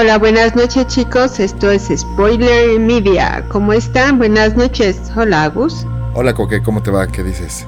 [0.00, 3.44] Hola, buenas noches chicos, esto es Spoiler Media.
[3.50, 4.16] ¿Cómo están?
[4.16, 4.98] Buenas noches.
[5.14, 5.84] Hola, Agus.
[6.14, 7.06] Hola, Coque, ¿cómo te va?
[7.06, 7.66] ¿Qué dices?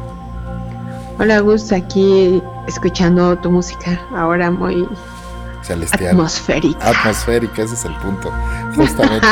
[1.19, 4.89] Hola, Agus, aquí escuchando tu música, ahora muy
[5.63, 6.13] celestial.
[6.13, 6.89] Atmosférica.
[6.89, 8.33] Atmosférica, ese es el punto.
[8.77, 9.27] Justamente.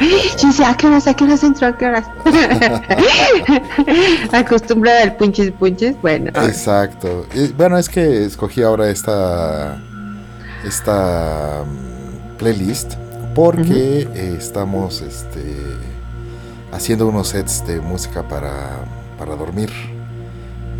[0.36, 1.06] sí, sí, ¿a qué horas?
[1.06, 1.68] ¿A qué horas entro?
[1.68, 2.06] ¿A qué horas?
[4.32, 6.32] Acostumbrada al punches punches, bueno.
[6.42, 7.24] Exacto.
[7.32, 9.80] Y, bueno, es que escogí ahora esta
[10.68, 12.94] esta mm, playlist
[13.34, 15.56] porque eh, estamos este,
[16.72, 18.84] haciendo unos sets de música para,
[19.18, 19.70] para dormir,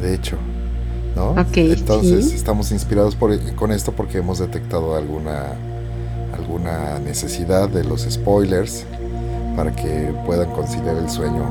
[0.01, 0.37] de hecho.
[1.17, 1.35] ¿no?
[1.55, 5.47] Entonces estamos inspirados por, con esto porque hemos detectado alguna,
[6.33, 8.85] alguna necesidad de los spoilers
[9.57, 11.43] para que puedan conciliar el sueño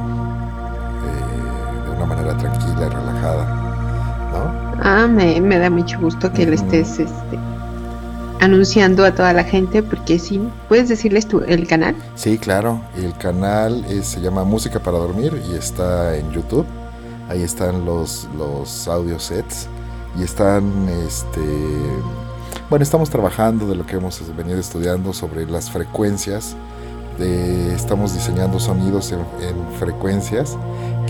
[1.04, 3.46] eh, de una manera tranquila y relajada.
[4.32, 4.82] ¿no?
[4.82, 7.38] Ah, me, me da mucho gusto que le estés este,
[8.40, 11.96] anunciando a toda la gente, porque sí, ¿puedes decirles tú el canal?
[12.16, 16.66] Sí, claro, el canal se llama Música para Dormir y está en YouTube.
[17.30, 19.68] Ahí están los, los audio sets
[20.18, 21.42] y están, este,
[22.70, 26.56] bueno, estamos trabajando de lo que hemos venido estudiando sobre las frecuencias.
[27.20, 30.56] Estamos diseñando sonidos en, en frecuencias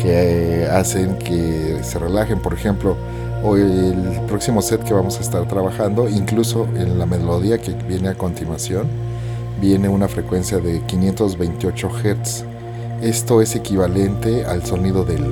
[0.02, 2.40] que hacen que se relajen.
[2.40, 2.96] Por ejemplo,
[3.44, 8.10] o el próximo set que vamos a estar trabajando, incluso en la melodía que viene
[8.10, 8.88] a continuación,
[9.62, 12.46] viene una frecuencia de 528 Hz.
[13.02, 15.32] Esto es equivalente al sonido del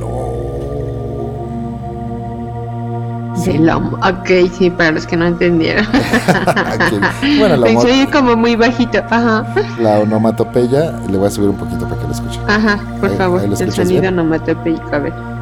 [3.46, 5.86] Del ok, sí, para los que no entendieron.
[7.40, 9.46] bueno, la como muy bajito, ajá.
[9.80, 12.42] La onomatopeya, le voy a subir un poquito para que lo escuchen.
[12.48, 15.35] Ajá, por favor, el sonido onomatopeico, a ver.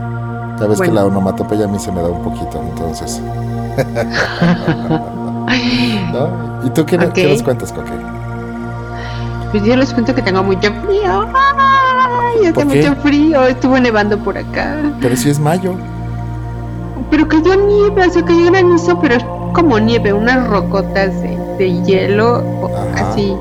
[0.59, 3.21] Ya ves que la onomatopeya a mí se me da un poquito, entonces.
[6.63, 7.91] ¿Y tú qué, qué les cuentas, Coque?
[9.51, 11.27] Pues yo les cuento que tengo mucho frío.
[11.33, 12.47] ¡Ay!
[12.47, 13.45] Hace mucho frío.
[13.45, 14.77] Estuvo nevando por acá.
[15.01, 15.75] Pero si es mayo.
[17.11, 22.43] Pero cayó nieve, o sea, cayó granizo, pero es como nieve, unas rocotas de, hielo,
[22.95, 23.35] así.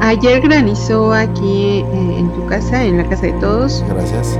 [0.00, 3.84] Ayer granizó aquí eh, en tu casa, en la casa de todos.
[3.88, 4.38] Gracias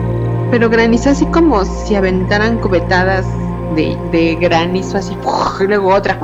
[0.57, 3.27] pero granizo así como si aventaran cubetadas
[3.75, 5.15] de, granizo así,
[5.61, 6.19] y luego otra.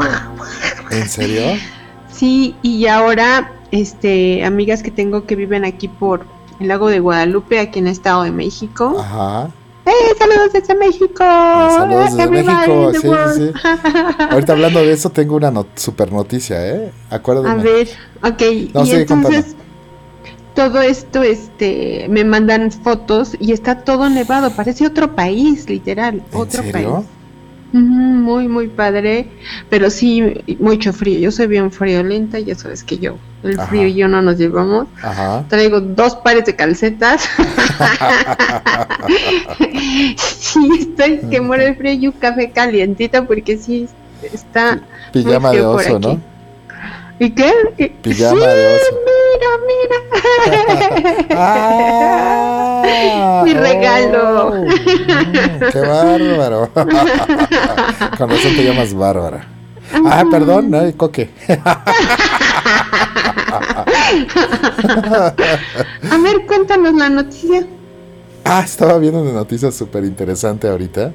[0.91, 1.59] ¿En serio?
[2.11, 6.25] Sí, y ahora, este, amigas que tengo que viven aquí por
[6.61, 8.97] el lago de Guadalupe, aquí en el Estado de México.
[8.99, 9.51] Ajá.
[9.85, 11.19] ¡Eh, saludos desde México!
[11.19, 13.53] Saludos desde México, sí, sí,
[14.31, 16.91] Ahorita hablando de eso, tengo una super noticia, ¿eh?
[17.11, 17.51] Acuérdate.
[17.51, 17.89] A ver,
[18.23, 18.43] ok.
[18.87, 19.57] y entonces,
[20.55, 26.63] todo esto, este, me mandan fotos y está todo nevado, parece otro país, literal, otro
[26.71, 26.89] país.
[27.73, 29.29] muy, muy padre,
[29.71, 30.23] pero sí,
[30.59, 31.19] mucho frío.
[31.19, 34.89] Yo soy bien friolenta, ya sabes que yo, el frío y yo no nos llevamos.
[35.49, 37.29] Traigo dos pares de calcetas.
[40.17, 43.89] sí, estoy que muere el frío y un café calientito porque sí,
[44.23, 44.83] está.
[45.13, 46.32] Pijama de oso, ¿no?
[47.23, 47.53] ¿Y qué?
[48.03, 48.99] Pijama de oso.
[49.39, 49.97] Mira, mira.
[51.37, 52.83] ah,
[53.45, 54.49] Mi regalo.
[54.49, 54.67] Oh,
[55.71, 56.69] qué bárbaro.
[58.19, 59.47] Con razón te llamas Bárbara.
[60.05, 61.31] Ah, perdón, no, coque.
[66.11, 67.65] A ver, cuéntanos la noticia.
[68.45, 71.13] Ah, estaba viendo una noticia súper interesante ahorita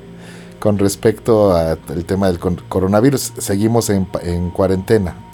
[0.60, 3.34] con respecto al tema del coronavirus.
[3.40, 5.27] Seguimos en, en cuarentena,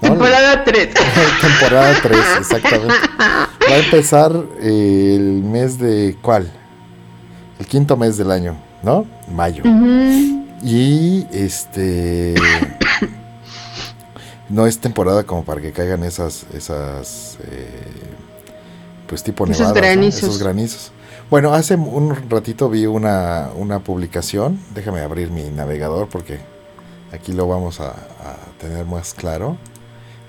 [0.00, 0.94] Temporada 3.
[1.40, 2.94] Temporada 3, exactamente.
[3.18, 6.50] Va a empezar eh, el mes de ¿cuál?
[7.58, 9.06] El quinto mes del año, ¿no?
[9.30, 9.62] Mayo.
[10.62, 12.34] Y este
[14.48, 17.68] no es temporada como para que caigan esas esas eh,
[19.06, 20.22] pues tipo nevadas, esos granizos.
[20.22, 20.92] esos granizos.
[21.28, 24.58] Bueno, hace un ratito vi una, una publicación.
[24.74, 26.40] Déjame abrir mi navegador porque
[27.12, 27.94] aquí lo vamos a
[28.58, 29.56] tener más claro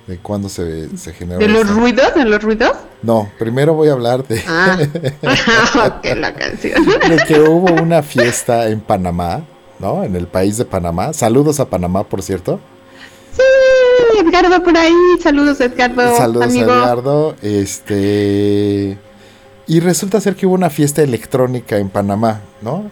[0.08, 1.40] de cuándo se, se genera.
[1.40, 2.14] ¿De los ruidos?
[2.16, 2.72] ¿De los ruidos?
[3.02, 4.44] No, primero voy a hablar de.
[4.48, 4.78] Ah,
[6.16, 6.86] la canción.
[6.86, 9.42] de que hubo una fiesta en Panamá,
[9.80, 10.04] ¿no?
[10.04, 11.14] En el país de Panamá.
[11.14, 12.60] Saludos a Panamá, por cierto.
[13.36, 14.94] Sí, Edgardo por ahí.
[15.22, 16.18] Saludos, Edgardo.
[16.18, 17.36] Saludos, Edgardo.
[17.42, 18.98] Este.
[19.68, 22.92] Y resulta ser que hubo una fiesta electrónica en Panamá, ¿no?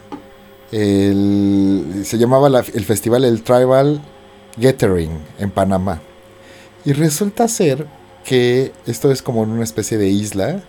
[0.72, 4.02] El, se llamaba el festival El Tribal
[4.58, 6.02] Gathering en Panamá.
[6.86, 7.86] Y resulta ser
[8.24, 10.62] que esto es como en una especie de isla.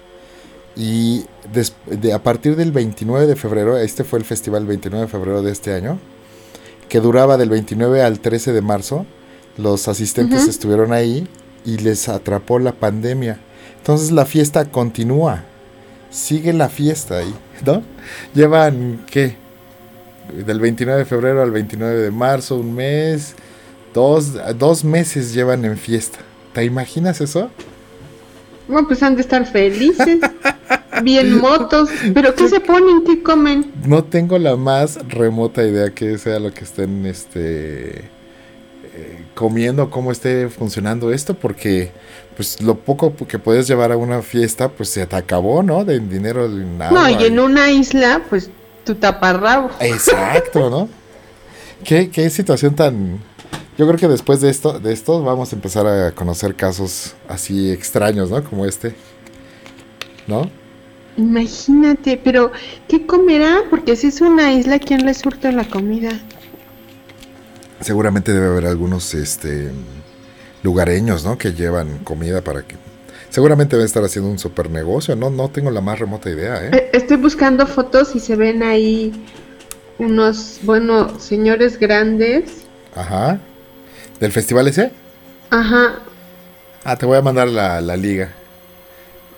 [0.76, 5.42] Y de, a partir del 29 de febrero, este fue el festival 29 de febrero
[5.42, 5.98] de este año,
[6.88, 9.06] que duraba del 29 al 13 de marzo.
[9.58, 11.28] Los asistentes estuvieron ahí
[11.64, 13.38] y les atrapó la pandemia.
[13.76, 15.44] Entonces la fiesta continúa.
[16.10, 17.34] Sigue la fiesta ahí,
[17.66, 17.82] ¿no?
[18.34, 19.36] Llevan, ¿qué?
[20.46, 23.34] Del 29 de febrero al 29 de marzo, un mes.
[23.94, 26.18] Dos, dos meses llevan en fiesta.
[26.52, 27.50] ¿Te imaginas eso?
[28.68, 30.20] Bueno, pues han de estar felices.
[31.02, 31.90] bien motos.
[32.14, 33.04] ¿Pero qué se ponen?
[33.04, 33.72] ¿Qué comen?
[33.84, 38.10] No tengo la más remota idea que sea lo que estén este
[38.94, 41.90] eh, comiendo, cómo esté funcionando esto, porque
[42.36, 45.84] pues lo poco que puedes llevar a una fiesta, pues se te acabó, ¿no?
[45.84, 48.50] De dinero No, y en una isla, pues
[48.84, 49.70] tu taparrabo.
[49.80, 50.88] Exacto, ¿no?
[51.84, 53.20] ¿Qué, qué situación tan...
[53.80, 57.70] Yo creo que después de esto, de esto vamos a empezar a conocer casos así
[57.70, 58.44] extraños, ¿no?
[58.44, 58.94] Como este.
[60.26, 60.50] ¿No?
[61.16, 62.52] Imagínate, pero
[62.88, 63.62] ¿qué comerá?
[63.70, 66.10] Porque si es una isla, ¿quién le surta la comida?
[67.80, 69.70] Seguramente debe haber algunos este
[70.62, 71.38] lugareños, ¿no?
[71.38, 72.76] Que llevan comida para que
[73.30, 76.70] seguramente deben estar haciendo un super negocio, no no tengo la más remota idea, ¿eh?
[76.70, 76.90] ¿eh?
[76.92, 79.10] Estoy buscando fotos y se ven ahí
[79.96, 82.66] unos, bueno, señores grandes.
[82.94, 83.40] Ajá.
[84.20, 84.92] ¿Del festival ese?
[85.48, 85.94] Ajá.
[86.84, 88.32] Ah, te voy a mandar la, la liga.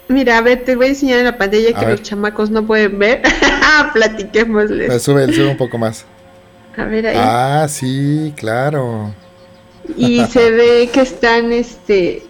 [0.08, 2.98] Mira, a ver, te voy a enseñar en la pantalla que los chamacos no pueden
[2.98, 3.22] ver.
[3.94, 5.02] Platiquémosles.
[5.02, 6.04] Sube, sube un poco más.
[6.76, 7.16] A ver ahí.
[7.18, 9.14] Ah, sí, claro.
[9.96, 12.22] Y se ve que están, este...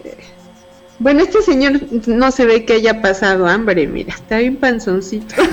[0.99, 5.35] Bueno, este señor no se ve que haya pasado hambre, mira, está bien panzoncito.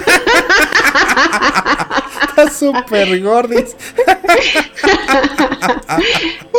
[2.28, 3.76] está súper gordis.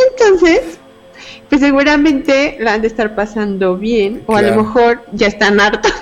[0.09, 0.77] Entonces,
[1.49, 5.93] pues seguramente la han de estar pasando bien, o a lo mejor ya están hartos.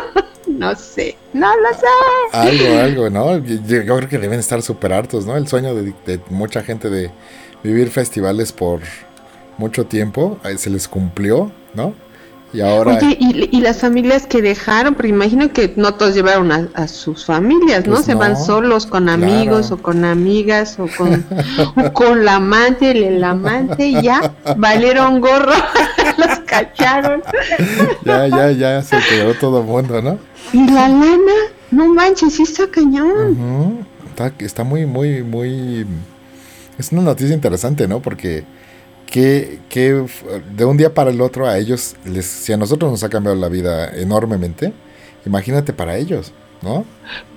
[0.46, 1.86] no sé, no lo sé.
[2.32, 3.38] Algo, algo, ¿no?
[3.38, 5.36] Yo, creo que deben estar súper hartos, ¿no?
[5.36, 7.10] El sueño de, de, mucha gente de
[7.62, 8.80] vivir festivales por
[9.58, 11.94] mucho tiempo eh, se les cumplió, ¿no?
[12.52, 12.96] Y ahora...
[12.96, 17.86] Oye, y, las familias que dejaron, porque imagino que no todos llevaron a, sus familias,
[17.86, 17.94] ¿no?
[17.94, 21.24] Pues Se van solos con amigos o con amigas o con,
[21.92, 25.52] con la amante, el, amante, y ya valieron gorro,
[26.18, 27.22] los cacharon.
[28.04, 30.18] ya, ya, ya se quedó todo el mundo, ¿no?
[30.52, 31.34] Y la lana,
[31.72, 33.86] no manches, sí está cañón.
[34.08, 35.86] está, está muy, muy, muy...
[36.78, 38.00] Es una noticia interesante, ¿no?
[38.00, 38.44] Porque
[39.06, 40.04] que, que
[40.54, 43.36] de un día para el otro a ellos, les, si a nosotros nos ha cambiado
[43.36, 44.72] la vida enormemente,
[45.24, 46.32] imagínate para ellos,
[46.62, 46.84] ¿no?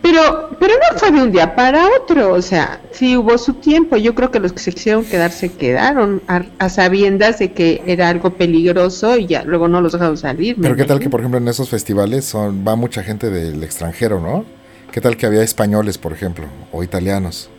[0.02, 3.98] Pero, pero no fue de un día para otro, o sea, sí hubo su tiempo.
[3.98, 8.10] Yo creo que los que se quisieron quedar se quedaron a, sabiendas de que era
[8.10, 10.58] algo peligroso y ya luego no los dejaron salir.
[10.60, 14.20] Pero qué tal que, por ejemplo, en esos festivales son, va mucha gente del extranjero,
[14.20, 14.46] ¿no?
[14.92, 17.50] ¿Qué tal que había españoles, por ejemplo, o italianos,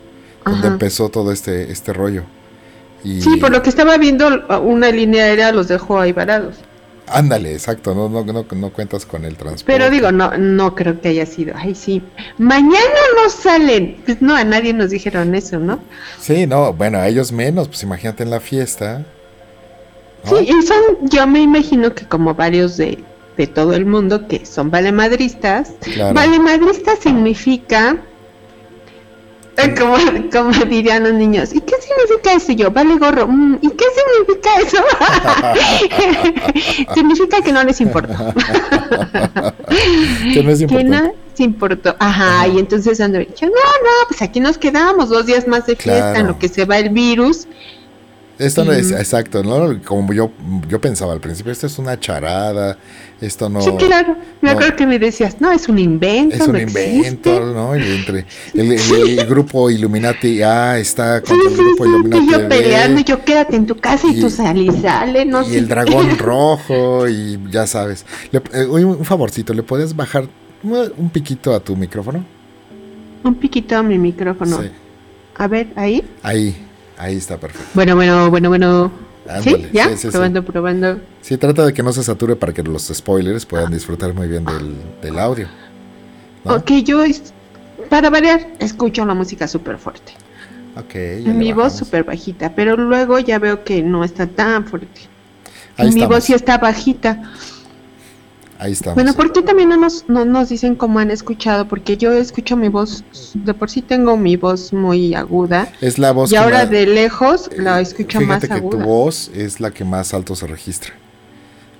[0.44, 2.24] donde empezó todo este, este rollo?
[3.02, 4.28] Sí, por lo que estaba viendo,
[4.62, 6.56] una línea aérea los dejó ahí varados.
[7.06, 9.64] Ándale, exacto, no, no, no, no, cuentas con el transporte.
[9.66, 12.02] Pero digo, no, no creo que haya sido, ay sí,
[12.38, 15.80] mañana no salen, pues no, a nadie nos dijeron eso, ¿no?
[16.20, 19.04] Sí, no, bueno, a ellos menos, pues imagínate en la fiesta.
[20.24, 23.02] Sí, y son, yo me imagino que como varios de,
[23.36, 26.14] de todo el mundo que son valemadristas, claro.
[26.14, 27.96] valemadrista significa
[29.78, 29.96] como,
[30.30, 32.52] como dirían los niños, ¿y qué significa eso?
[32.52, 34.78] yo, vale gorro, mm, ¿y qué significa eso?
[36.94, 38.34] significa que no les importa.
[40.32, 40.66] que no es importante.
[40.66, 41.96] Que no les importó.
[41.98, 46.18] Ajá, y entonces ando no, no, pues aquí nos quedamos dos días más de fiesta
[46.18, 47.46] en lo que se va el virus
[48.40, 49.80] esto no es exacto, ¿no?
[49.82, 50.32] Como yo,
[50.68, 52.78] yo pensaba al principio, esto es una charada,
[53.20, 53.60] esto no...
[53.60, 56.36] Sí, claro, me acuerdo que me decías, no, es un invento.
[56.36, 57.76] Es un invento, ¿no?
[57.76, 63.04] Y entre el, grupo Illuminati A está con el grupo Illuminati Y yo peleando, y
[63.04, 67.08] yo quédate en tu casa y, tú sal y sale, no Y el dragón rojo
[67.08, 68.06] y ya sabes.
[68.32, 70.26] Eh, un favorcito, ¿le puedes bajar
[70.62, 72.24] un piquito a tu micrófono?
[73.22, 74.62] Un piquito a mi micrófono.
[74.62, 74.70] Sí.
[75.36, 76.02] A ver, ahí.
[76.22, 76.69] Ahí.
[77.00, 77.70] Ahí está perfecto.
[77.72, 78.92] Bueno, bueno, bueno, bueno.
[79.42, 79.66] ¿Sí?
[79.72, 79.90] ¿Ya?
[80.12, 81.00] probando, probando.
[81.22, 84.44] Sí, trata de que no se sature para que los spoilers puedan disfrutar muy bien
[85.00, 85.48] del, audio.
[86.44, 87.02] Ok, yo,
[87.88, 90.12] para variar, escucho la música súper fuerte.
[90.76, 91.24] Ok.
[91.26, 95.00] Mi voz súper bajita, pero luego ya veo que no está tan fuerte.
[95.78, 97.32] mi voz sí está bajita.
[98.60, 98.94] Ahí estamos.
[98.94, 101.66] Bueno, ¿por qué también no nos, no nos dicen cómo han escuchado?
[101.66, 103.02] Porque yo escucho mi voz,
[103.32, 105.72] de por sí tengo mi voz muy aguda.
[105.80, 106.30] Es la voz.
[106.30, 108.56] Y ahora de lejos la escucho más aguda.
[108.56, 110.92] Fíjate que tu voz es la que más alto se registra,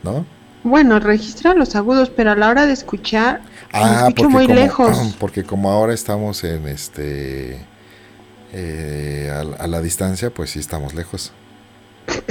[0.03, 0.25] ¿no?
[0.63, 5.15] Bueno, registra los agudos, pero a la hora de escuchar, ah, escucho muy lejos.
[5.21, 7.61] Porque como ahora estamos en este.
[8.55, 11.31] Eh, a, a la distancia, pues sí estamos lejos.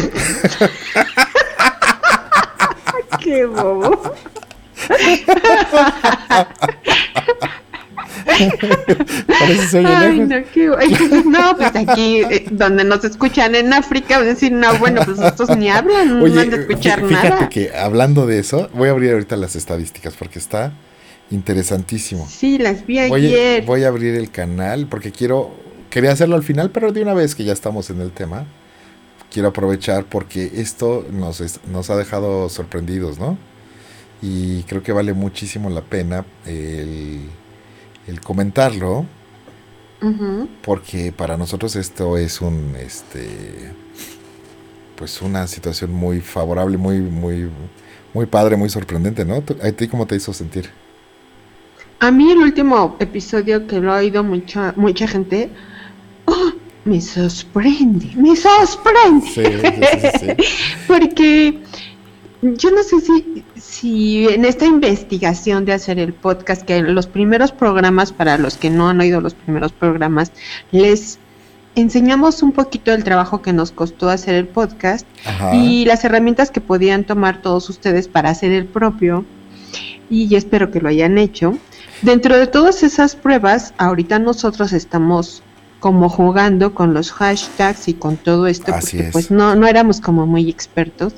[3.20, 4.16] qué bobo.
[9.28, 10.68] Parece Ay, no, qué...
[11.26, 15.70] no, pues aquí eh, donde nos escuchan en África, decir, no, bueno, pues estos ni
[15.70, 17.50] hablan, no van a escuchar fíjate nada.
[17.50, 20.74] que hablando de eso, voy a abrir ahorita las estadísticas porque está
[21.32, 22.28] interesantísimo.
[22.30, 23.64] Sí, las vi ayer.
[23.66, 25.52] Voy a abrir el canal porque quiero,
[25.90, 28.46] quería hacerlo al final, pero de una vez que ya estamos en el tema,
[29.32, 33.38] quiero aprovechar porque esto nos, nos ha dejado sorprendidos, ¿no?
[34.22, 37.30] Y creo que vale muchísimo la pena el,
[38.24, 39.06] comentarlo.
[40.62, 43.74] Porque para nosotros esto es un este
[45.00, 47.50] pues una situación muy favorable, muy, muy,
[48.14, 49.42] muy padre, muy sorprendente, ¿no?
[49.64, 50.70] ¿A ti cómo te hizo sentir?
[52.02, 55.50] A mí el último episodio que lo ha oído mucha, mucha gente,
[56.26, 56.52] ¡oh!
[56.84, 59.28] me sorprende, me sorprende.
[59.28, 59.44] Sí,
[60.88, 61.60] Porque
[62.42, 67.52] yo no sé si, si en esta investigación de hacer el podcast, que los primeros
[67.52, 70.32] programas, para los que no han oído los primeros programas,
[70.72, 71.20] les
[71.76, 75.06] enseñamos un poquito del trabajo que nos costó hacer el podcast
[75.54, 79.26] y las herramientas que podían tomar todos ustedes para hacer el propio.
[80.10, 81.58] Y espero que lo hayan hecho.
[82.02, 85.44] Dentro de todas esas pruebas, ahorita nosotros estamos
[85.80, 90.26] como jugando con los hashtags y con todo esto, porque pues no, no éramos como
[90.28, 91.14] muy expertos.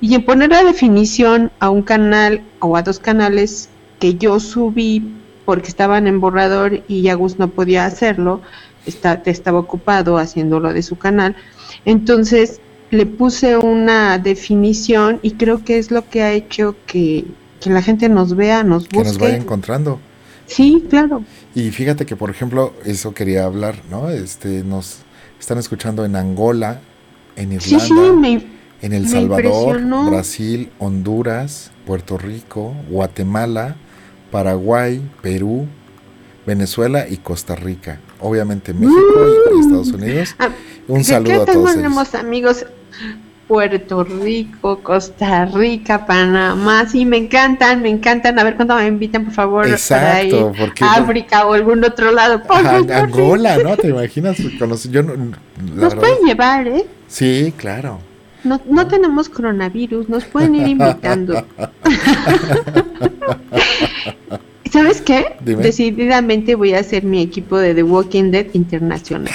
[0.00, 3.68] Y en poner la definición a un canal o a dos canales
[4.00, 5.14] que yo subí
[5.44, 8.40] porque estaban en borrador y Agus no podía hacerlo,
[8.86, 11.36] está, estaba ocupado haciéndolo de su canal.
[11.84, 17.24] Entonces le puse una definición y creo que es lo que ha hecho que,
[17.60, 18.98] que la gente nos vea, nos busque.
[18.98, 20.00] Que nos vaya encontrando.
[20.50, 21.24] Sí, claro.
[21.54, 24.10] Y fíjate que, por ejemplo, eso quería hablar, ¿no?
[24.10, 24.98] Este, nos
[25.38, 26.80] están escuchando en Angola,
[27.36, 28.42] en Irlanda,
[28.82, 29.80] en El Salvador,
[30.10, 33.76] Brasil, Honduras, Puerto Rico, Guatemala,
[34.32, 35.66] Paraguay, Perú,
[36.46, 38.00] Venezuela y Costa Rica.
[38.18, 38.96] Obviamente México
[39.52, 39.60] y, mm.
[39.60, 40.34] Estados Unidos.
[40.38, 40.50] Ah,
[40.88, 41.74] Un saludo a todos.
[41.74, 42.66] Tenemos amigos
[43.50, 48.38] Puerto Rico, Costa Rica, Panamá, sí, me encantan, me encantan.
[48.38, 52.40] A ver cuándo me invitan, por favor, Exacto, porque África o algún otro lado.
[52.48, 53.76] Angola, ¿no?
[53.76, 54.36] ¿Te imaginas?
[54.38, 56.86] Yo nos pueden llevar, ¿eh?
[57.08, 57.98] Sí, claro.
[58.44, 61.44] No, no tenemos coronavirus, nos pueden ir invitando.
[64.72, 65.36] ¿Sabes qué?
[65.40, 69.32] Decididamente voy a hacer mi equipo de The Walking Dead internacional.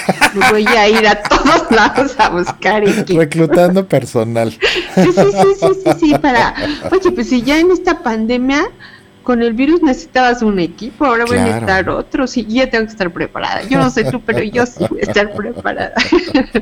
[0.50, 3.20] voy a ir a todos lados a buscar equipo.
[3.20, 4.52] Reclutando personal.
[4.52, 4.60] Sí,
[4.96, 6.56] sí, sí, sí, sí, sí, para...
[6.92, 8.66] Oye, pues si ya en esta pandemia
[9.24, 12.92] con el virus necesitabas un equipo, ahora voy a necesitar otro, sí, ya tengo que
[12.92, 13.64] estar preparada.
[13.64, 15.94] Yo no sé tú, pero yo sí voy a estar preparada.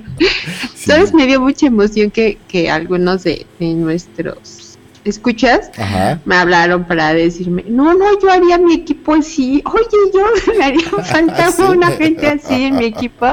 [0.76, 1.14] ¿Sabes?
[1.14, 4.63] Me dio mucha emoción que, que algunos de, de nuestros
[5.04, 5.72] ¿escuchas?
[6.26, 10.90] Me hablaron para decirme, no, no, yo haría mi equipo así, oye, yo me haría
[11.04, 13.28] falta una gente así en mi equipo.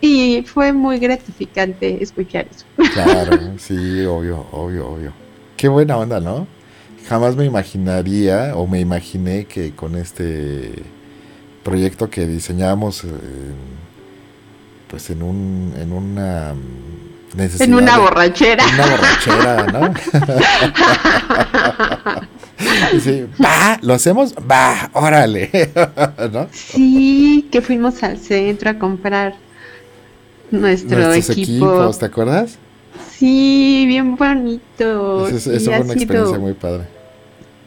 [0.00, 2.64] Y fue muy gratificante escuchar eso.
[2.92, 5.12] Claro, sí, obvio, obvio, obvio.
[5.56, 6.46] Qué buena onda, ¿no?
[7.08, 10.84] Jamás me imaginaría o me imaginé que con este
[11.64, 13.08] proyecto que diseñamos, eh,
[14.88, 16.54] pues en un, en una
[17.36, 18.64] en una borrachera.
[18.64, 19.94] En una borrachera, ¿no?
[23.00, 25.50] sí, va, lo hacemos, va, órale.
[26.32, 26.48] ¿no?
[26.52, 29.34] Sí, que fuimos al centro a comprar
[30.50, 31.66] nuestro Nuestros equipo.
[31.66, 32.58] equipos, ¿te acuerdas?
[33.12, 35.28] Sí, bien bonito.
[35.28, 36.84] Eso, eso fue una experiencia muy padre.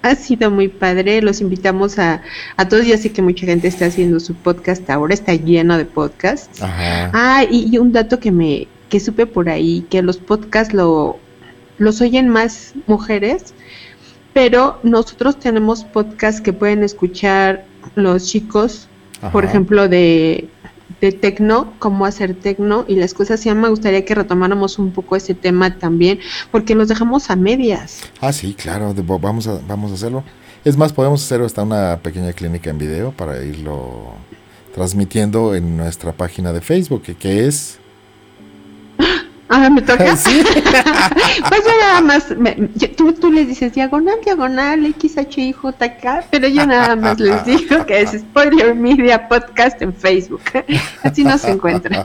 [0.03, 2.23] Ha sido muy padre, los invitamos a,
[2.57, 5.85] a todos, ya sé que mucha gente está haciendo su podcast ahora, está lleno de
[5.85, 6.59] podcasts.
[6.59, 7.11] Ajá.
[7.13, 11.17] Ah, y un dato que me, que supe por ahí que los podcasts lo,
[11.77, 13.53] los oyen más mujeres,
[14.33, 18.89] pero nosotros tenemos podcasts que pueden escuchar los chicos,
[19.31, 20.49] por ejemplo, de,
[20.99, 23.43] de tecno, cómo hacer tecno y las cosas.
[23.45, 26.19] Ya me gustaría que retomáramos un poco ese tema también,
[26.51, 28.01] porque nos dejamos a medias.
[28.19, 30.23] Ah, sí, claro, vamos a, vamos a hacerlo.
[30.65, 34.13] Es más, podemos hacer hasta una pequeña clínica en video para irlo
[34.75, 37.80] transmitiendo en nuestra página de Facebook, que es
[39.53, 40.05] Ah, me toca.
[40.15, 42.27] pues yo nada más,
[42.95, 48.11] tú, tú les dices diagonal, diagonal, XHIJK, pero yo nada más les digo que es
[48.11, 50.41] Spoiler Media Podcast en Facebook.
[51.03, 52.01] Así nos encuentran.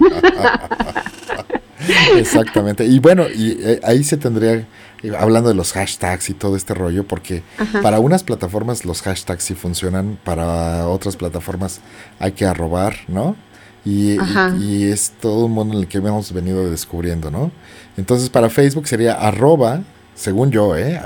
[2.17, 2.85] Exactamente.
[2.85, 4.67] Y bueno, y eh, ahí se tendría, eh,
[5.17, 7.45] hablando de los hashtags y todo este rollo, porque
[7.81, 11.81] para unas plataformas los hashtags sí funcionan, para otras plataformas
[12.19, 13.37] hay que arrobar, ¿no?
[13.87, 14.19] Y,
[14.61, 17.53] y, es todo un mundo en el que hemos venido descubriendo, ¿no?
[17.97, 19.85] Entonces para Facebook sería arroba
[20.17, 21.01] según yo, ¿eh?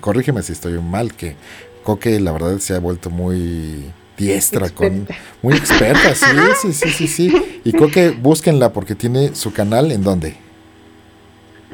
[0.00, 1.36] Corrígeme si estoy mal, que
[1.84, 3.84] Coque la verdad se ha vuelto muy
[4.18, 5.08] diestra con
[5.40, 6.26] muy experta, sí,
[6.60, 7.60] sí, sí, sí, sí.
[7.64, 10.36] Y Coque búsquenla porque tiene su canal en dónde?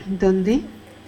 [0.07, 0.61] ¿Dónde?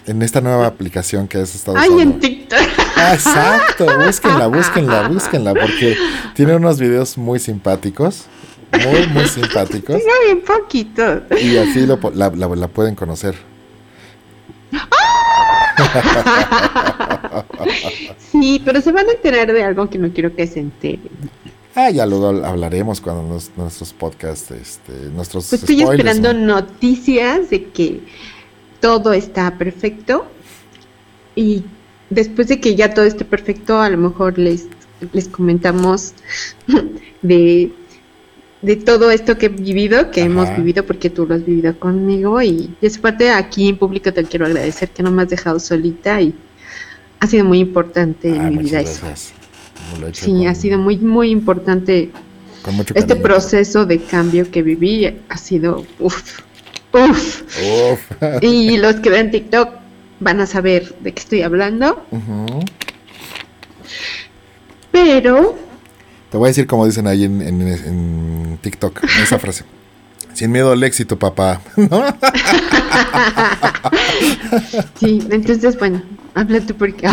[0.07, 2.59] En esta nueva aplicación que has estado Ay, en TikTok.
[2.97, 5.97] Ah, exacto, búsquenla, búsquenla, búsquenla, porque
[6.35, 8.25] tiene unos videos muy simpáticos,
[8.73, 10.01] muy, muy simpáticos.
[10.25, 11.23] Bien poquito.
[11.41, 13.35] Y así la, la, pueden conocer.
[18.19, 21.11] sí, pero se van a enterar de algo que no quiero que se enteren.
[21.75, 25.49] Ah, ya luego hablaremos cuando nuestros podcasts, este, nuestros.
[25.49, 28.01] Pues estoy esperando noticias de que
[28.81, 30.27] todo está perfecto
[31.37, 31.63] y
[32.11, 34.67] después de que ya todo esté perfecto, a lo mejor les,
[35.13, 36.13] les comentamos
[37.23, 37.73] de,
[38.63, 42.41] de todo esto que he vivido, que hemos vivido, porque tú lo has vivido conmigo.
[42.43, 46.21] Y, esa parte aquí en público te quiero agradecer que no me has dejado solita
[46.21, 46.35] y
[47.21, 49.07] ha sido muy importante en ah, mi vida eso.
[50.13, 52.11] Sí, ha sido muy, muy importante.
[52.95, 56.41] este proceso de cambio que viví ha sido uff,
[56.93, 57.43] uff.
[58.43, 59.71] y los que ven TikTok
[60.21, 62.05] van a saber de qué estoy hablando.
[64.93, 65.70] Pero...
[66.31, 69.65] Te voy a decir como dicen ahí en, en, TikTok, esa frase.
[70.33, 71.61] Sin miedo al éxito, papá.
[74.99, 76.03] sí, entonces, bueno,
[76.35, 77.09] habla tú porque...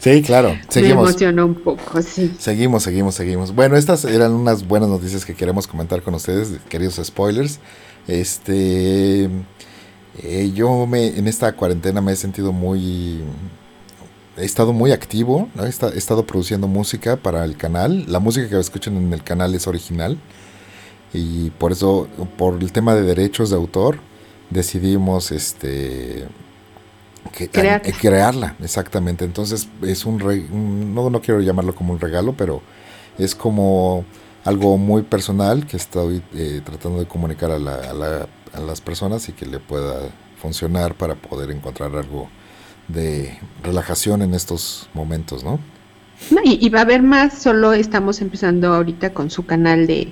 [0.00, 1.04] sí, claro, seguimos.
[1.04, 2.34] Me emocionó un poco, sí.
[2.38, 3.54] Seguimos, seguimos, seguimos.
[3.54, 7.60] Bueno, estas eran unas buenas noticias que queremos comentar con ustedes, queridos spoilers.
[8.08, 9.30] Este...
[10.22, 13.20] Eh, yo me, en esta cuarentena me he sentido muy...
[14.40, 18.04] He estado muy activo, he, estado produciendo música para el canal.
[18.08, 20.18] La música que escuchan en el canal es original.
[21.12, 23.98] Y por eso, por el tema de derechos de autor,
[24.50, 26.26] decidimos este
[27.98, 28.56] crearla.
[28.62, 29.24] exactamente.
[29.24, 32.62] Entonces es un, no, no quiero llamarlo como un regalo, pero
[33.18, 34.04] es como
[34.44, 39.32] algo muy personal que estoy eh, tratando de comunicar a la a las personas y
[39.32, 40.08] que le pueda
[40.40, 42.28] funcionar para poder encontrar algo
[42.92, 45.58] de relajación en estos momentos, ¿no?
[46.44, 50.08] y, va a haber más, solo estamos empezando ahorita con su canal de,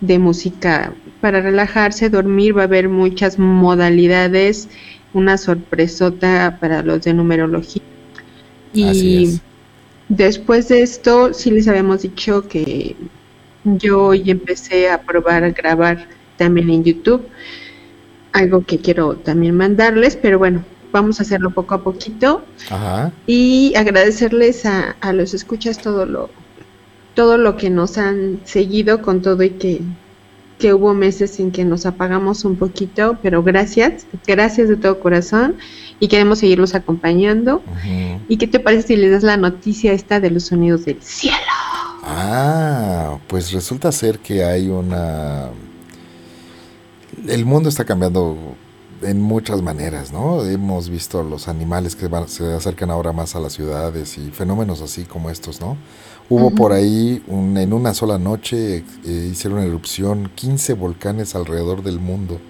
[0.00, 4.68] de música para relajarse, dormir, va a haber muchas modalidades,
[5.12, 7.82] una sorpresota para los de numerología.
[8.72, 9.40] Y
[10.08, 12.96] después de esto, sí les habíamos dicho que
[13.64, 17.24] yo hoy empecé a probar a grabar también en YouTube
[18.34, 22.42] algo que quiero también mandarles, pero bueno, vamos a hacerlo poco a poquito.
[22.70, 23.12] Ajá.
[23.26, 26.30] Y agradecerles a, a los escuchas todo lo,
[27.14, 29.82] todo lo que nos han seguido con todo y que,
[30.58, 35.56] que hubo meses en que nos apagamos un poquito, pero gracias, gracias de todo corazón
[35.98, 37.62] y queremos seguirlos acompañando.
[38.28, 41.36] ¿Y qué te parece si les das la noticia esta de los sonidos del cielo?
[42.04, 45.50] Ah, pues resulta ser que hay una
[47.28, 48.36] el mundo está cambiando
[49.04, 50.44] en muchas maneras, ¿no?
[50.44, 55.04] Hemos visto los animales que se acercan ahora más a las ciudades y fenómenos así
[55.04, 55.76] como estos, ¿no?
[56.28, 62.40] Hubo por ahí, en una sola noche, eh, hicieron erupción 15 volcanes alrededor del mundo.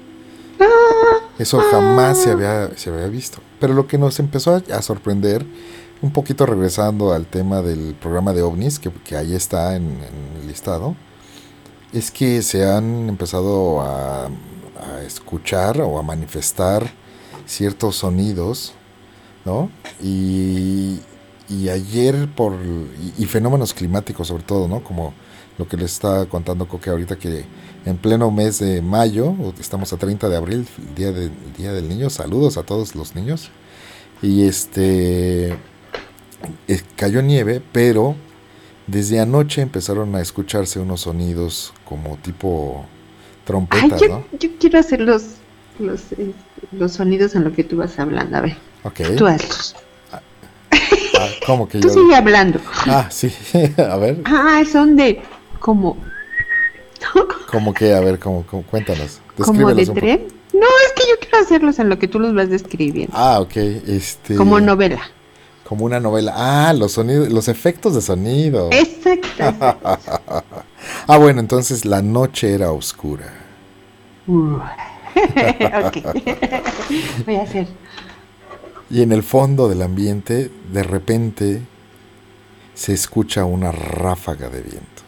[1.39, 3.39] Eso jamás se había, se había visto.
[3.59, 5.45] Pero lo que nos empezó a, sorprender,
[6.03, 10.41] un poquito regresando al tema del programa de ovnis, que, que ahí está en, en
[10.41, 10.95] el listado,
[11.93, 14.29] es que se han empezado a
[14.81, 16.91] a escuchar o a manifestar
[17.47, 18.75] ciertos sonidos,
[19.45, 19.71] ¿no?
[20.03, 21.01] Y,
[21.49, 22.55] y ayer por,
[23.19, 24.83] y, fenómenos climáticos sobre todo, ¿no?
[24.83, 25.13] Como
[25.59, 27.45] lo que les está contando Coque ahorita que
[27.85, 32.11] en pleno mes de mayo, estamos a 30 de abril, día, de, día del niño,
[32.11, 33.51] saludos a todos los niños,
[34.23, 35.51] y este,
[36.67, 38.17] eh, cayó nieve, pero
[38.87, 42.87] desde anoche empezaron a escucharse unos sonidos como tipo
[43.45, 44.25] trompetas, yo, ¿no?
[44.39, 45.37] Yo quiero hacer los,
[45.79, 46.33] los, este,
[46.73, 48.37] los, sonidos en lo que tú vas hablando.
[48.37, 48.57] A ver.
[49.17, 49.77] Tú hazlos.
[50.13, 50.21] Ah,
[50.73, 52.61] ah, ¿Cómo que Tú sigue hablando.
[52.87, 53.33] Ah, sí.
[53.77, 54.21] a ver.
[54.25, 55.23] Ah, son de
[55.61, 55.97] como.
[57.51, 57.95] ¿Cómo que?
[57.95, 59.21] A ver, como, cuéntanos.
[59.37, 60.29] ¿Como de tren?
[60.53, 63.13] No, es que yo quiero hacerlos en lo que tú los vas describiendo.
[63.17, 63.57] Ah, ok.
[63.57, 64.37] Este...
[64.37, 65.03] Como novela.
[65.65, 66.33] Como una novela.
[66.37, 68.71] Ah, los sonidos, los efectos de sonido.
[68.73, 69.29] Exacto.
[71.07, 73.33] ah, bueno, entonces la noche era oscura.
[74.27, 74.59] Uh.
[77.27, 77.69] Voy a hacer.
[78.91, 81.63] Y en el fondo del ambiente, de repente,
[82.75, 85.03] se escucha una ráfaga de viento.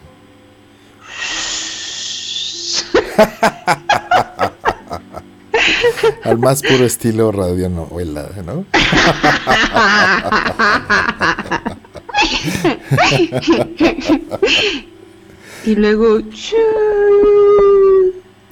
[6.23, 8.65] Al más puro estilo radionovela, ¿no?
[15.65, 16.19] y luego...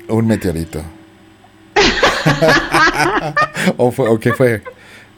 [0.07, 0.83] Un meteorito.
[3.77, 4.63] ¿O, fue, ¿O qué fue?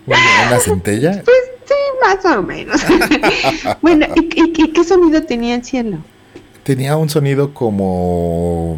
[0.05, 1.21] ¿Una, centella?
[1.23, 2.81] Pues sí, más o menos.
[3.81, 5.97] bueno, ¿y, qué sonido tenía el cielo?
[6.63, 8.77] Tenía un sonido como...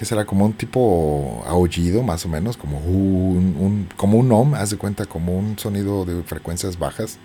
[0.00, 0.24] ¿Qué será?
[0.24, 5.04] Como un tipo aullido, más o menos, como un, como un om, haz de cuenta,
[5.04, 7.18] como un sonido de frecuencias bajas.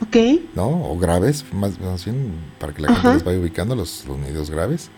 [0.00, 0.16] Ok.
[0.54, 0.68] ¿No?
[0.68, 4.90] O graves, más, bien, para que la gente les vaya ubicando los sonidos graves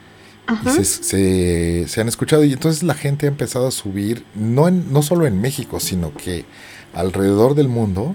[0.67, 4.93] y se, se, han escuchado y entonces la gente ha empezado a subir, no, en,
[4.93, 6.45] no solo en México, sino que
[6.93, 8.15] alrededor del mundo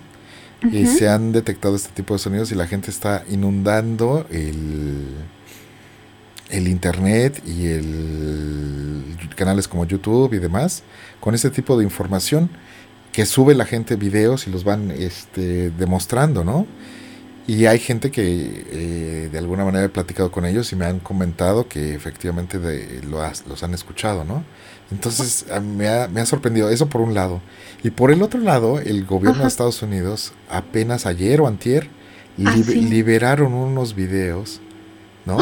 [0.71, 5.07] eh, se han detectado este tipo de sonidos y la gente está inundando el,
[6.51, 9.03] el internet y el
[9.35, 10.83] canales como YouTube y demás
[11.19, 12.49] con este tipo de información
[13.11, 16.65] que sube la gente videos y los van este, demostrando, ¿no?
[17.47, 18.21] Y hay gente que
[18.71, 23.01] eh, de alguna manera he platicado con ellos y me han comentado que efectivamente de,
[23.03, 24.43] lo los han escuchado, ¿no?
[24.91, 27.41] Entonces me ha, me ha, sorprendido eso por un lado.
[27.83, 31.89] Y por el otro lado, el gobierno de Estados Unidos apenas ayer o antier
[32.45, 34.61] ah, liberaron unos videos,
[35.25, 35.39] ¿no?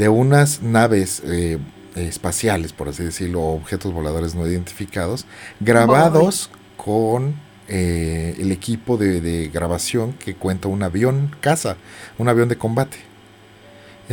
[0.00, 1.58] De unas naves eh,
[1.94, 5.26] espaciales, por así decirlo, objetos voladores no identificados,
[5.60, 7.34] grabados con
[7.68, 11.76] eh, el equipo de, grabación que cuenta un avión caza,
[12.16, 12.96] un avión de combate.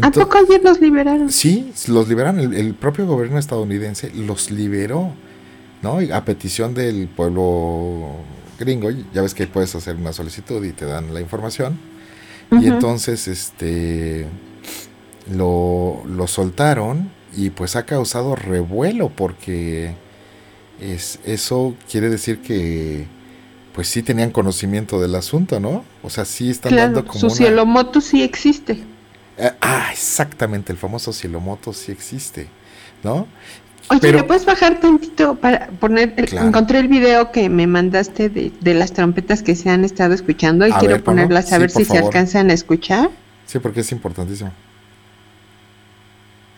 [0.02, 1.32] ¿A poco ayer los liberaron?
[1.32, 2.54] Sí, los liberaron.
[2.54, 5.14] El, propio gobierno estadounidense los liberó,
[5.84, 6.00] ¿no?
[6.14, 8.18] a petición del pueblo
[8.60, 11.80] gringo, ya ves que puedes hacer una solicitud y te dan la información.
[12.52, 14.28] Y entonces, este,
[15.32, 19.94] lo, lo soltaron y pues ha causado revuelo porque
[20.82, 23.06] es, eso quiere decir que
[23.74, 25.86] pues sí tenían conocimiento del asunto, ¿no?
[26.02, 28.84] O sea, sí están dando como su cielomoto sí existe.
[29.38, 32.48] Eh, ah, exactamente, el famoso cielomoto sí existe,
[33.04, 33.28] ¿no?
[33.90, 34.18] Oye, Pero...
[34.18, 39.44] ¿me puedes bajar tantito para poner, encontré el video que me mandaste de, las trompetas
[39.44, 43.12] que se han estado escuchando y quiero ponerlas a ver si se alcanzan a escuchar?
[43.46, 44.52] Sí, porque es importantísimo.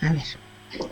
[0.02, 0.24] A ver.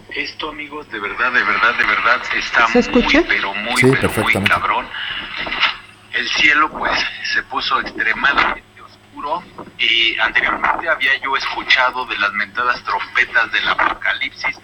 [0.10, 4.88] Esto, amigos, de verdad, de verdad, de verdad, está muy, pero muy, pero muy cabrón
[6.18, 6.92] el cielo pues
[7.24, 9.44] se puso extremadamente oscuro
[9.78, 14.58] y anteriormente había yo escuchado de las mentadas trompetas del apocalipsis.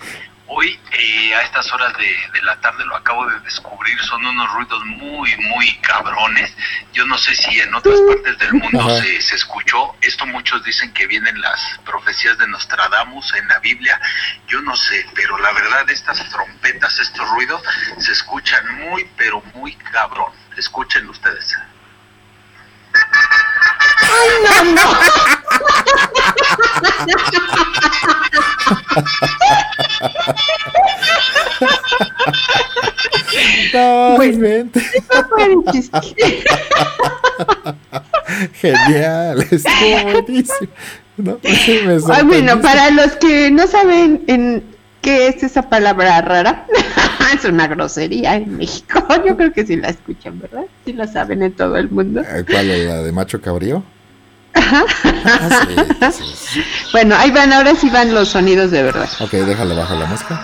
[0.48, 4.84] Hoy eh, a estas horas de, la tarde lo acabo de descubrir, son unos ruidos
[4.86, 6.54] muy, muy cabrones.
[6.92, 9.96] Yo no sé si en otras partes del mundo se, se, escuchó.
[10.02, 14.00] Esto muchos dicen que vienen las profecías de Nostradamus en la Biblia.
[14.48, 17.62] Yo no sé, pero la verdad estas trompetas, estos ruidos,
[18.00, 20.34] se escuchan muy, pero muy cabrón.
[20.58, 21.58] Escuchen ustedes.
[24.02, 25.00] ¡Ay, no, no!
[38.54, 40.70] Genial, estuvo buenísimo.
[41.18, 41.40] No,
[42.10, 44.64] Ay, bueno, para los que no saben en
[45.02, 46.66] qué es esa palabra rara,
[47.34, 49.06] es una grosería en México.
[49.26, 50.64] Yo creo que sí la escuchan, ¿verdad?
[50.86, 52.22] Sí la saben en todo el mundo.
[52.22, 53.84] Eh, ¿Cuál es la de macho cabrío?
[54.54, 54.86] Ajá.
[55.26, 56.12] Ah,
[56.92, 59.10] bueno, ahí van, ahora sí van los sonidos de verdad.
[59.20, 60.40] Ok, déjale bajar la mosca.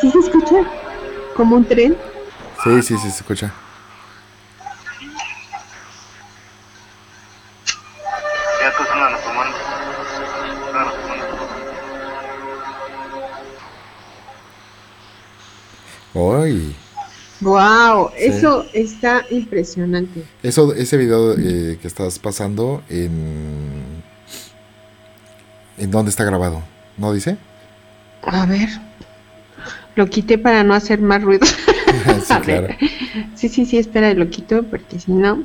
[0.00, 0.56] ¿Sí se escucha?
[1.34, 1.96] ¿Como un tren?
[2.64, 3.52] Sí, sí, sí se escucha.
[16.16, 16.74] ¡Ay!
[17.40, 20.24] Wow, eso está impresionante.
[20.42, 24.02] Eso, ese video eh, que estás pasando en,
[25.76, 26.62] en dónde está grabado,
[26.96, 27.36] ¿no dice?
[28.22, 28.70] A ver,
[29.96, 31.46] lo quité para no hacer más ruido.
[31.46, 32.68] sí, claro.
[33.34, 35.44] sí, sí, sí, espera, lo quito porque si no.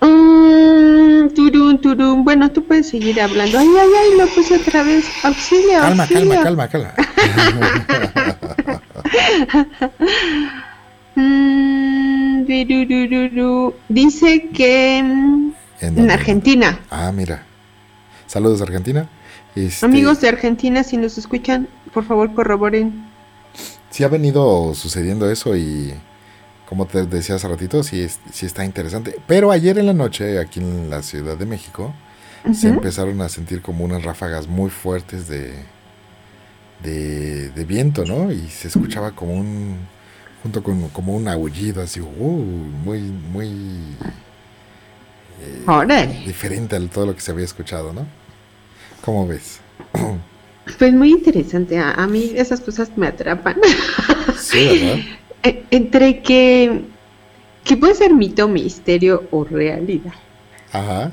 [0.00, 2.22] Um, turum, turum.
[2.22, 3.58] Bueno, tú puedes seguir hablando.
[3.58, 5.06] Ay, ay, ay, lo puse otra vez.
[5.24, 5.80] Auxilio.
[5.80, 6.94] Calma, calma, calma, calma.
[11.20, 12.44] Mm,
[13.88, 16.78] dice que en, Argentina.
[16.90, 17.44] Ah, mira.
[18.26, 19.08] Saludos Argentina.
[19.56, 19.84] Este...
[19.84, 23.04] Amigos de Argentina, si nos escuchan, por favor corroboren.
[23.90, 25.92] sí ha venido sucediendo eso y
[26.68, 29.16] como te decía hace ratito, sí, sí está interesante.
[29.26, 31.94] Pero ayer en la noche, aquí en la Ciudad de México,
[32.52, 35.54] se empezaron a sentir como unas ráfagas muy fuertes de,
[36.82, 38.30] de, viento, ¿no?
[38.32, 39.76] Y se escuchaba como un,
[40.42, 43.48] junto con como un aullido así, uh, muy, muy
[45.40, 48.06] eh, diferente a todo lo que se había escuchado, ¿no?
[49.04, 49.60] ¿Cómo ves?
[50.78, 53.56] Pues muy interesante, a, mí esas cosas me atrapan.
[54.38, 54.98] Sí, ¿verdad?
[55.42, 56.82] E, entre que,
[57.64, 60.12] que puede ser mito, misterio o realidad.
[60.72, 61.10] Ajá.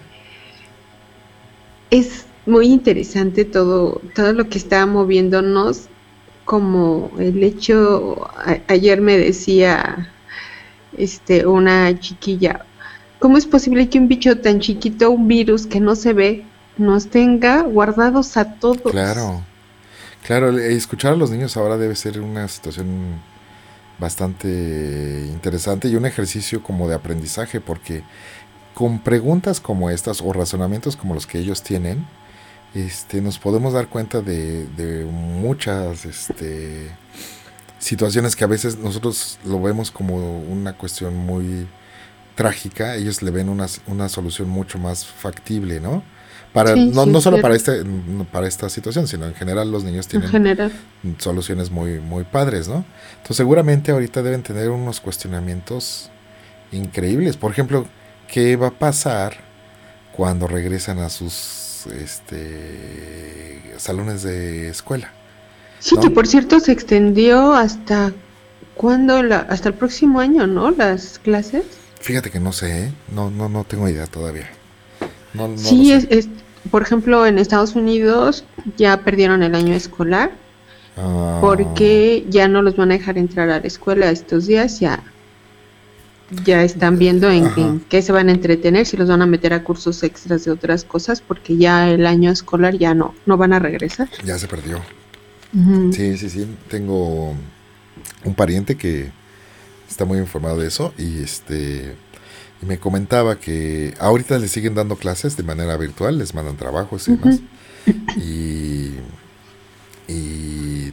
[1.89, 5.87] Es muy interesante todo, todo lo que está moviéndonos,
[6.45, 8.29] como el hecho,
[8.67, 10.11] ayer me decía
[10.97, 12.65] este una chiquilla,
[13.19, 16.45] ¿cómo es posible que un bicho tan chiquito, un virus que no se ve,
[16.77, 18.91] nos tenga guardados a todos?
[18.91, 19.41] Claro,
[20.25, 22.87] claro, escuchar a los niños ahora debe ser una situación
[23.97, 28.03] bastante interesante y un ejercicio como de aprendizaje porque
[28.73, 32.05] con preguntas como estas o razonamientos como los que ellos tienen,
[32.75, 36.91] este, nos podemos dar cuenta de, muchas este,
[37.79, 41.67] situaciones que a veces nosotros lo vemos como una cuestión muy
[42.35, 46.03] trágica, ellos le ven una, una solución mucho más factible, ¿no?
[46.51, 47.83] Para, no, no solo para, este,
[48.31, 50.29] para esta situación, sino en general los niños tienen
[51.17, 52.85] soluciones muy, muy padres, ¿no?
[53.11, 56.09] Entonces seguramente ahorita deben tener unos cuestionamientos
[56.71, 57.35] increíbles.
[57.37, 57.87] Por ejemplo,
[58.27, 59.35] ¿qué va a pasar
[60.13, 65.11] cuando regresan a sus este, salones de escuela?
[65.79, 68.13] Sí, que por cierto se extendió hasta
[68.75, 70.71] cuándo, la, hasta el próximo año, ¿no?
[70.71, 71.63] Las clases.
[71.99, 72.93] Fíjate que no sé, ¿eh?
[73.13, 74.49] no, no, no tengo idea todavía.
[75.57, 76.27] sí, es,
[76.71, 78.45] por ejemplo, en Estados Unidos
[78.77, 80.31] ya perdieron el año escolar
[80.97, 81.39] ah.
[81.41, 85.03] porque ya no los van a dejar entrar a la escuela estos días, ya
[86.43, 89.63] ya están viendo en, qué se van a entretener, si los van a meter a
[89.63, 93.59] cursos extras de otras cosas, porque ya el año escolar ya no, no van a
[93.59, 94.09] regresar.
[94.23, 94.81] Ya se perdió.
[95.91, 96.47] Sí, sí, sí.
[96.67, 97.33] Tengo
[98.23, 99.09] un pariente que
[99.89, 101.95] está muy informado de eso y este
[102.61, 107.07] y me comentaba que ahorita le siguen dando clases de manera virtual, les mandan trabajos
[107.07, 107.39] y demás.
[108.17, 108.95] y,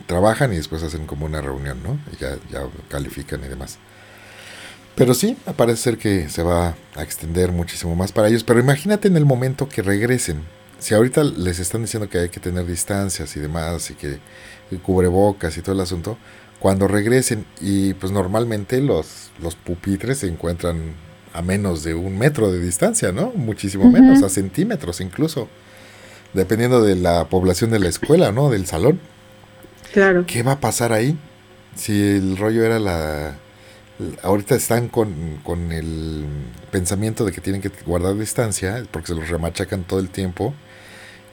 [0.06, 1.98] trabajan y después hacen como una reunión, ¿no?
[2.12, 3.78] Y ya, ya califican y demás.
[4.94, 8.44] Pero sí, parece ser que se va a extender muchísimo más para ellos.
[8.44, 10.42] Pero imagínate en el momento que regresen.
[10.78, 14.18] Si ahorita les están diciendo que hay que tener distancias y demás, y que
[14.82, 16.18] cubrebocas y todo el asunto,
[16.58, 20.94] cuando regresen, y pues normalmente los, los pupitres se encuentran
[21.32, 23.32] a menos de un metro de distancia, ¿no?
[23.34, 25.48] Muchísimo menos, a centímetros incluso,
[26.34, 28.50] dependiendo de la población de la escuela, ¿no?
[28.50, 29.00] Del salón.
[29.92, 30.24] Claro.
[30.26, 31.18] ¿Qué va a pasar ahí?
[31.74, 33.38] Si el rollo era la...
[34.22, 35.12] Ahorita están con,
[35.72, 36.24] el
[36.70, 40.54] pensamiento de que tienen que guardar distancia, porque se los remachacan todo el tiempo,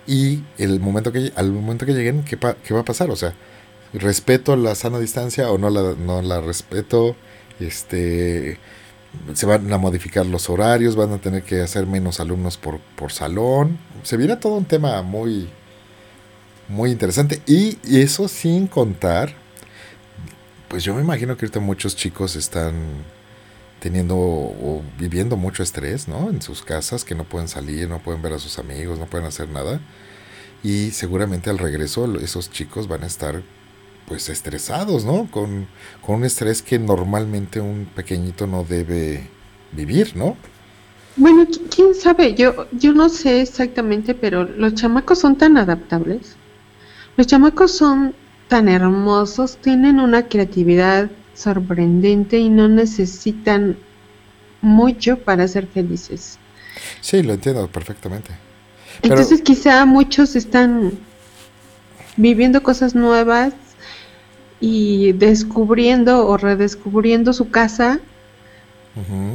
[0.08, 3.10] y el momento que, al momento que lleguen, ¿qué, ¿qué va a pasar?
[3.12, 3.34] O sea,
[3.93, 7.15] ¿respeto la sana distancia o no la, no la respeto?
[7.60, 8.58] Este
[9.34, 13.12] se van a modificar los horarios, van a tener que hacer menos alumnos por, por
[13.12, 13.77] salón.
[14.03, 15.49] Se viene todo un tema muy,
[16.67, 17.41] muy interesante.
[17.45, 19.34] Y, eso sin contar,
[20.69, 22.75] pues yo me imagino que ahorita muchos chicos están
[23.79, 26.29] teniendo o viviendo mucho estrés, ¿no?
[26.29, 29.27] En sus casas, que no pueden salir, no pueden ver a sus amigos, no pueden
[29.27, 29.79] hacer nada.
[30.63, 33.41] Y seguramente al regreso esos chicos van a estar
[34.08, 35.29] pues estresados, ¿no?
[35.32, 35.67] Con,
[36.08, 39.29] un estrés que normalmente un pequeñito no debe
[39.71, 40.36] vivir, ¿no?
[41.15, 46.36] Bueno, quién sabe, yo, yo no sé exactamente, pero los chamacos son tan adaptables.
[47.17, 48.15] Los chamacos son
[48.49, 53.77] tan hermosos, tienen una creatividad sorprendente y no necesitan
[54.62, 56.38] mucho para ser felices.
[56.99, 58.31] Sí, lo entiendo perfectamente.
[59.01, 60.91] Entonces quizá muchos están
[62.17, 63.53] viviendo cosas nuevas
[64.59, 67.99] y descubriendo o redescubriendo su casa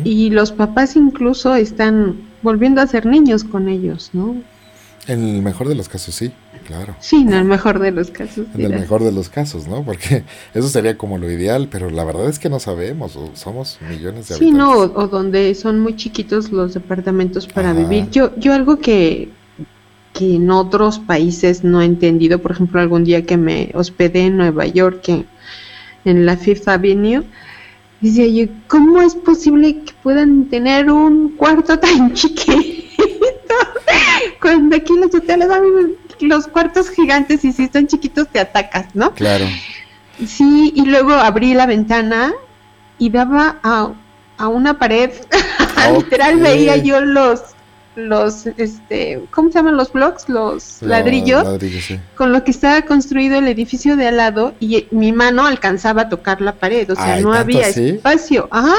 [0.05, 4.37] y los papás incluso están volviendo a ser niños con ellos, ¿no?
[5.07, 6.33] En el mejor de los casos, sí,
[6.67, 6.97] claro.
[7.01, 8.47] Sí, en el mejor de los casos.
[8.55, 9.85] En el mejor de los casos, ¿no?
[9.85, 10.25] Porque
[10.55, 14.37] eso sería como lo ideal, pero la verdad es que no sabemos, somos millones de
[14.37, 18.11] sí, no, o, donde son muy chiquitos los departamentos para vivir.
[18.11, 19.31] Yo, yo algo que
[20.15, 22.39] que en otros países no he entendido.
[22.39, 25.03] Por ejemplo, algún día que me hospedé en Nueva York,
[26.05, 27.25] en la Fifth Avenue,
[28.01, 33.05] decía yo, ¿cómo es posible que puedan tener un cuarto tan chiquito?
[34.41, 35.49] Cuando aquí en los hoteles
[36.21, 39.13] los cuartos gigantes y si están chiquitos te atacas, ¿no?
[39.15, 39.47] Claro.
[40.27, 42.33] Sí, y luego abrí la ventana
[42.99, 43.93] y daba a,
[44.39, 45.11] a una pared.
[45.97, 47.43] Literal veía yo los
[47.97, 51.47] los este cómo se llaman los blocks los ladrillos,
[52.17, 56.09] con lo que estaba construido el edificio de al lado y mi mano alcanzaba a
[56.09, 58.49] tocar la pared o sea no había espacio.
[58.51, 58.75] Ajá.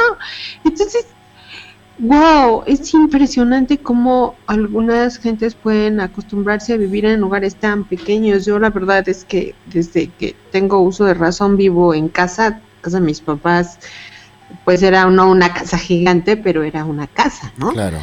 [0.65, 1.06] Entonces
[1.99, 8.45] wow es impresionante cómo algunas gentes pueden acostumbrarse a vivir en lugares tan pequeños.
[8.45, 12.99] Yo la verdad es que desde que tengo uso de razón vivo en casa casa
[12.99, 13.79] de mis papás
[14.63, 17.97] pues era no una casa gigante pero era una casa no claro.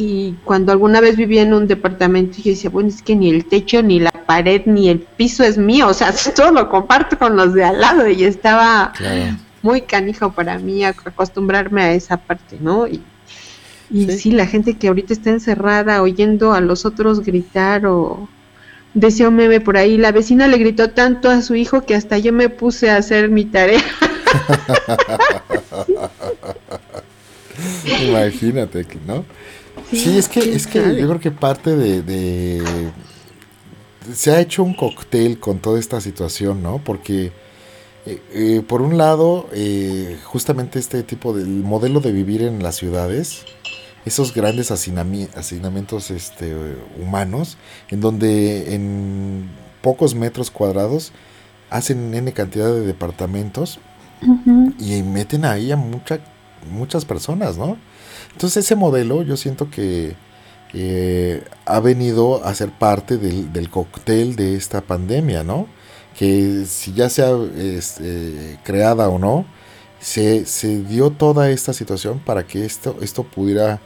[0.00, 3.46] Y cuando alguna vez vivía en un departamento yo decía, bueno, es que ni el
[3.46, 7.34] techo, ni la pared, ni el piso es mío, o sea, todo lo comparto con
[7.34, 8.92] los de al lado y estaba
[9.62, 12.86] muy canijo para mí acostumbrarme a esa parte, ¿no?
[12.86, 13.02] Y,
[13.90, 14.30] y sí.
[14.32, 18.28] la gente que ahorita está encerrada oyendo a los otros gritar o
[18.94, 22.18] decía un meme por ahí, la vecina le gritó tanto a su hijo que hasta
[22.18, 23.82] yo me puse a hacer mi tarea.
[28.02, 29.24] Imagínate, ¿no?
[29.90, 32.62] Sí, es que, es que yo creo que parte de,
[34.12, 36.78] Se ha hecho un cóctel con toda esta situación, ¿no?
[36.84, 37.32] Porque,
[38.06, 42.76] eh, eh, por un lado, eh, justamente este tipo de modelo de vivir en las
[42.76, 43.44] ciudades,
[44.04, 46.54] esos grandes hacinamientos este,
[47.00, 47.58] humanos,
[47.90, 49.50] en donde en
[49.82, 51.12] pocos metros cuadrados
[51.70, 53.78] hacen N cantidad de departamentos
[54.78, 56.20] y meten ahí a mucha,
[56.72, 57.76] muchas personas, ¿no?
[58.32, 60.16] Entonces ese modelo yo siento que
[61.66, 65.66] ha venido a ser parte del, del, cóctel de esta pandemia, ¿no?
[66.18, 69.46] Que si ya sea este, creada o no,
[70.00, 73.80] se, se, dio toda esta situación para que esto, esto pudiera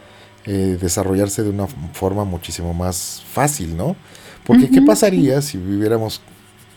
[0.46, 3.96] eh, desarrollarse de una forma muchísimo más fácil, ¿no?
[4.44, 6.20] Porque ¿qué pasaría si viviéramos,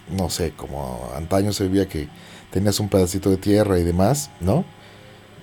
[0.10, 2.10] no sé, como antaño se vivía que
[2.52, 4.66] tenías un pedacito de tierra y demás, ¿no?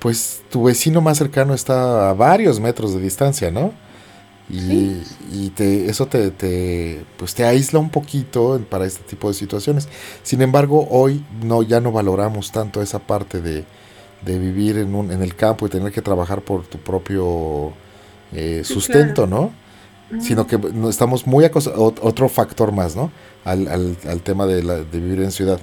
[0.03, 3.73] pues tu vecino más cercano está a varios metros de distancia, ¿no?
[4.53, 9.35] Y, y te, eso te, te, pues te aísla un poquito para este tipo de
[9.35, 9.89] situaciones.
[10.23, 13.65] Sin embargo, hoy no, ya no valoramos tanto esa parte de,
[14.25, 17.73] de vivir en, un, en el campo y tener que trabajar por tu propio
[18.33, 19.53] eh, sustento, ¿no?
[20.21, 20.61] Sino que
[20.91, 23.11] estamos muy acostados, otro factor más, ¿no?
[23.47, 25.61] Al, al, al tema de, la, de vivir en ciudad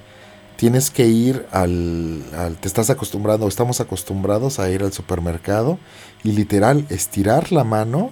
[0.59, 2.21] tienes que ir al,
[2.59, 5.79] te estás acostumbrando, estamos acostumbrados a ir al supermercado
[6.21, 8.11] y literal estirar la mano,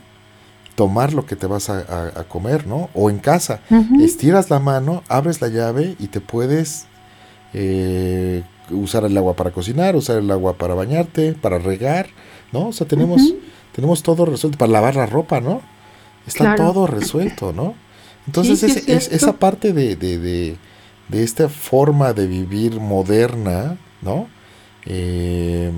[0.78, 2.90] tomar lo que te vas a, comer, ¿no?
[2.94, 3.62] O en casa,
[4.00, 6.86] estiras la mano, abres la llave y te puedes
[7.54, 12.08] eh, usar el agua para cocinar, usar el agua para bañarte, para regar,
[12.52, 12.68] ¿no?
[12.68, 13.22] O sea, tenemos,
[13.74, 15.62] tenemos todo resuelto, para lavar la ropa, ¿no?
[16.28, 17.74] Está todo resuelto, ¿no?
[18.28, 20.58] Entonces es, esa parte de
[21.10, 24.28] de esta forma de vivir moderna, ¿no?
[24.86, 25.72] Eh,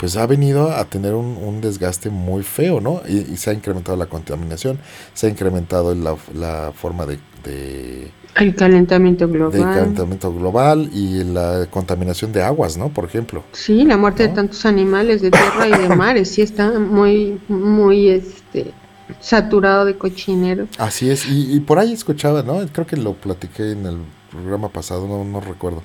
[0.00, 3.02] pues ha venido a tener un, desgaste muy feo, ¿no?
[3.06, 4.78] Y, se ha incrementado la contaminación,
[5.12, 9.60] se ha incrementado la, forma de, El calentamiento global.
[9.60, 12.88] El calentamiento global y la contaminación de aguas, ¿no?
[12.88, 13.44] Por ejemplo.
[13.52, 18.08] Sí, la muerte de tantos animales de tierra y de mares, sí está muy, muy,
[18.08, 18.72] este,
[19.20, 20.66] saturado de cochinero.
[20.78, 22.66] Así es, y, y por ahí escuchaba, ¿no?
[22.72, 23.98] Creo que lo platiqué en el
[24.30, 25.82] programa pasado, no, no recuerdo.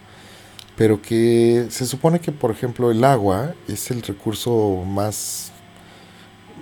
[0.75, 5.51] Pero que se supone que, por ejemplo, el agua es el recurso más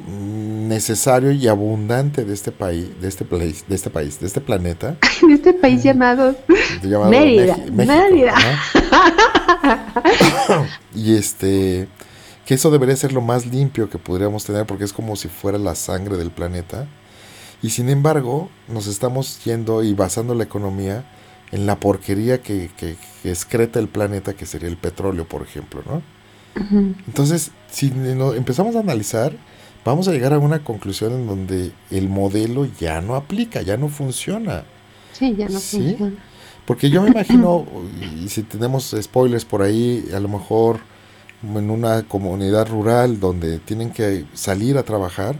[0.07, 4.97] necesario y abundante de este país, de este país, de este país, de este planeta.
[5.27, 6.35] De este país llamado,
[7.09, 7.57] Mérida.
[7.71, 8.35] Mérida.
[10.95, 11.87] y este
[12.45, 15.57] que eso debería ser lo más limpio que podríamos tener porque es como si fuera
[15.57, 16.87] la sangre del planeta.
[17.61, 21.05] Y sin embargo, nos estamos yendo y basando la economía
[21.53, 26.01] en la porquería que, que, excreta el planeta, que sería el petróleo, por ejemplo, ¿no?
[27.07, 29.33] Entonces, si empezamos a analizar,
[29.85, 33.87] vamos a llegar a una conclusión en donde el modelo ya no aplica, ya no
[33.87, 34.63] funciona.
[35.13, 36.13] Sí, ya no funciona.
[36.65, 37.65] Porque yo me imagino,
[38.01, 40.79] y si tenemos spoilers por ahí, a lo mejor
[41.43, 45.35] en una comunidad rural donde tienen que salir a trabajar,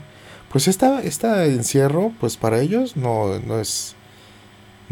[0.51, 3.95] pues esta, esta encierro, pues para ellos no, no es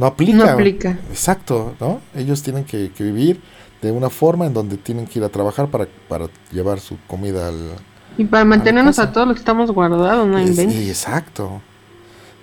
[0.01, 0.33] no aplica.
[0.33, 0.97] No aplica.
[1.11, 2.01] Exacto, ¿no?
[2.15, 3.39] Ellos tienen que, vivir
[3.83, 7.47] de una forma en donde tienen que ir a trabajar para, para llevar su comida
[7.47, 7.75] al...
[8.17, 10.43] Y para mantenernos a, todos los que estamos guardados, ¿no?
[10.47, 11.61] Sí, exacto.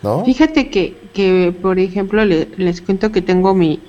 [0.04, 0.24] ¿No?
[0.24, 3.80] Fíjate que, que por ejemplo, les cuento que tengo mi,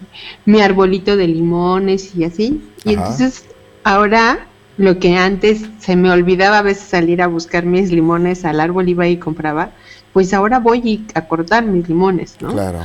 [0.45, 2.63] mi arbolito de limones y así.
[2.85, 3.45] Y entonces,
[3.83, 4.47] ahora,
[4.77, 8.89] lo que antes se me olvidaba a veces salir a buscar mis limones al árbol,
[8.89, 9.69] iba y compraba,
[10.11, 12.51] pues ahora voy a cortar mis limones, ¿no?
[12.51, 12.79] Claro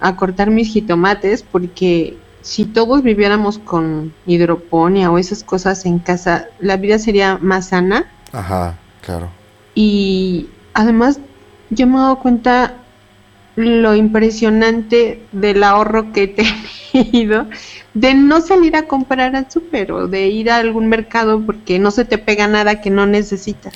[0.00, 6.48] a cortar mis jitomates porque si todos viviéramos con hidroponía o esas cosas en casa,
[6.58, 8.10] la vida sería más sana.
[8.32, 9.28] Ajá, claro.
[9.74, 11.20] Y además
[11.70, 12.74] yo me he dado cuenta
[13.56, 16.28] lo impresionante del ahorro que he
[16.92, 17.46] tenido
[17.94, 21.90] de no salir a comprar al súper o de ir a algún mercado porque no
[21.90, 23.74] se te pega nada que no necesitas.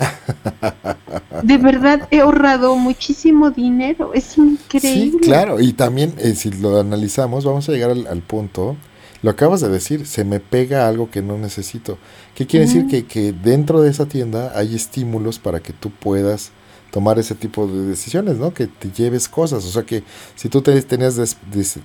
[1.43, 5.19] de verdad he ahorrado muchísimo dinero, es increíble.
[5.21, 8.77] Sí, claro, y también eh, si lo analizamos vamos a llegar al, punto,
[9.23, 11.99] lo acabas de decir, se me pega algo que no necesito.
[12.35, 12.87] ¿Qué quiere decir?
[12.87, 16.53] Que, que dentro de esa tienda hay estímulos para que tú puedas
[16.95, 18.55] tomar ese tipo de decisiones, ¿no?
[18.55, 19.65] Que te lleves cosas.
[19.65, 20.05] O sea que
[20.37, 21.17] si tú te tenías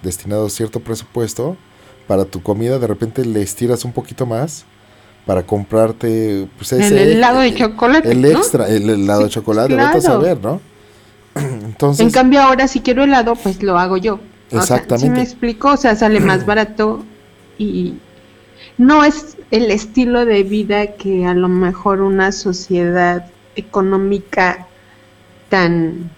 [0.03, 1.57] destinado cierto presupuesto
[2.05, 4.65] para tu comida, de repente le estiras un poquito más
[5.25, 8.11] para comprarte pues ese, el helado de chocolate.
[8.11, 9.97] El extra, el helado de chocolate, claro.
[9.97, 10.61] a saber, ¿no?
[11.35, 14.19] Entonces, en cambio ahora si quiero helado, pues lo hago yo.
[14.51, 15.07] Exactamente.
[15.07, 17.03] si me explico, o sea, sale más barato
[17.57, 17.95] y
[18.77, 24.67] no es el estilo de vida que a lo mejor una sociedad económica
[25.49, 26.09] tan,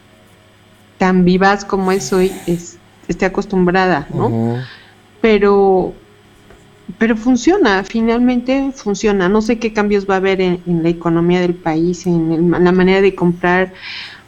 [0.97, 2.77] tan vivaz como es hoy es,
[3.07, 4.57] esté acostumbrada, ¿no?
[5.21, 5.93] Pero
[6.97, 9.29] pero funciona, finalmente funciona.
[9.29, 13.01] No sé qué cambios va a haber en, la economía del país, en, la manera
[13.01, 13.73] de comprar.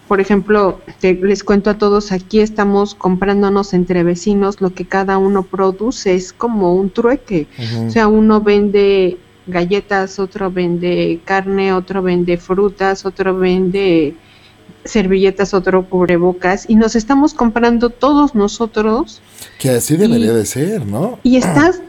[0.08, 5.44] Por ejemplo, les cuento a todos, aquí estamos comprándonos entre vecinos lo que cada uno
[5.44, 7.48] produce, es como un trueque.
[7.88, 14.16] O sea, uno vende galletas, otro vende carne, otro vende frutas, otro vende
[14.86, 19.22] servilletas, otro cubrebocas, y nos estamos comprando todos nosotros.
[19.60, 21.20] Que así debería de ser, ¿no?
[21.24, 21.82] Y estás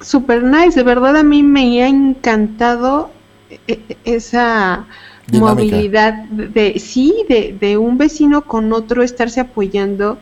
[0.00, 3.10] super nice, de verdad a mí me ha encantado
[3.50, 4.86] e, e, esa
[5.32, 10.18] movilidad de, sí, de, de, un vecino con otro estarse apoyando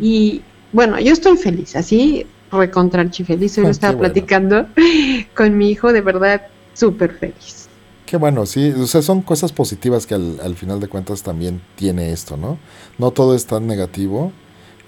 [0.00, 0.42] y
[0.72, 4.66] bueno, yo estoy feliz, así recontra feliz, hoy lo estaba platicando
[5.34, 6.42] con mi hijo, de verdad
[6.72, 7.67] súper feliz.
[8.08, 12.10] Qué bueno, sí, o sea, son cosas positivas que al, final de cuentas también tiene
[12.10, 12.58] esto, ¿no?
[12.96, 14.32] No todo es tan negativo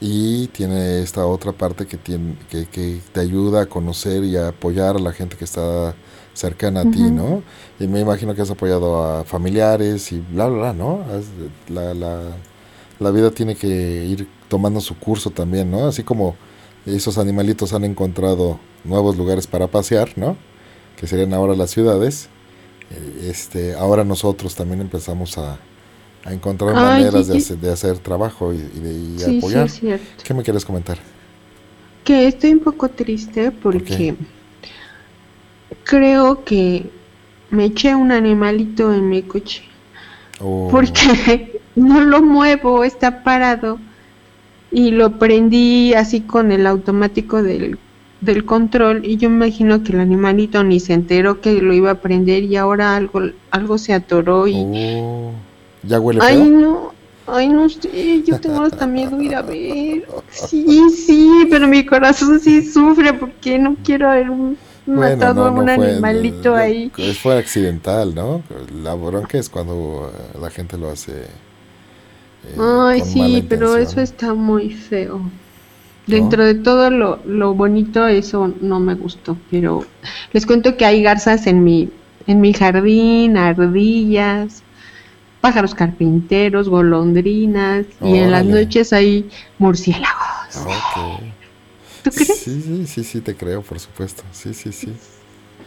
[0.01, 4.49] y tiene esta otra parte que, tiene, que, que te ayuda a conocer y a
[4.49, 5.95] apoyar a la gente que está
[6.33, 7.43] cercana a ti, ¿no?
[7.79, 11.05] Y me imagino que has apoyado a familiares y bla, bla, bla, ¿no?
[11.69, 12.23] La, la,
[12.99, 15.87] la vida tiene que ir tomando su curso también, ¿no?
[15.87, 16.37] Así como
[16.87, 20.39] esos animalitos han encontrado nuevos lugares para pasear, ¿no?
[20.97, 22.31] Que serían ahora las ciudades
[23.23, 25.59] este, ahora nosotros también empezamos a,
[26.27, 29.71] encontrar maneras de, hacer, de, hacer, trabajo y, de apoyar.
[30.23, 30.99] ¿Qué me quieres comentar?
[32.05, 34.17] Que estoy un poco triste porque
[35.85, 36.91] creo que
[37.51, 39.63] me eché un animalito en mi coche.
[40.41, 40.69] Oh.
[40.71, 43.79] Porque no lo muevo, está parado.
[44.73, 47.79] Y lo prendí así con el automático del
[48.21, 51.93] del control y yo me imagino que el animalito ni se enteró que lo iba
[51.93, 55.33] a prender y ahora algo algo se atoró y oh,
[55.83, 56.29] ya huele feo?
[56.29, 57.01] Ay, no.
[57.27, 60.05] Ay, no sé, yo tengo hasta miedo ir a ver.
[60.31, 64.27] Sí, sí, pero mi corazón sí sufre porque no quiero haber
[64.85, 66.91] matado a un animalito ahí.
[67.23, 68.43] Fue accidental, ¿no?
[68.83, 71.13] La bronca es cuando la gente lo hace.
[71.13, 75.21] Eh, Ay, sí, pero eso está muy feo.
[76.11, 79.85] Dentro de todo lo, lo, bonito, eso no me gustó, pero
[80.33, 81.89] les cuento que hay garzas en mi,
[82.27, 84.63] en mi jardín, ardillas,
[85.41, 90.11] pájaros carpinteros, golondrinas, y en las noches hay murciélagos.
[92.03, 92.39] ¿Tú crees?
[92.39, 94.23] Sí, sí, sí, sí, te creo, por supuesto.
[94.33, 94.93] Sí, sí, sí.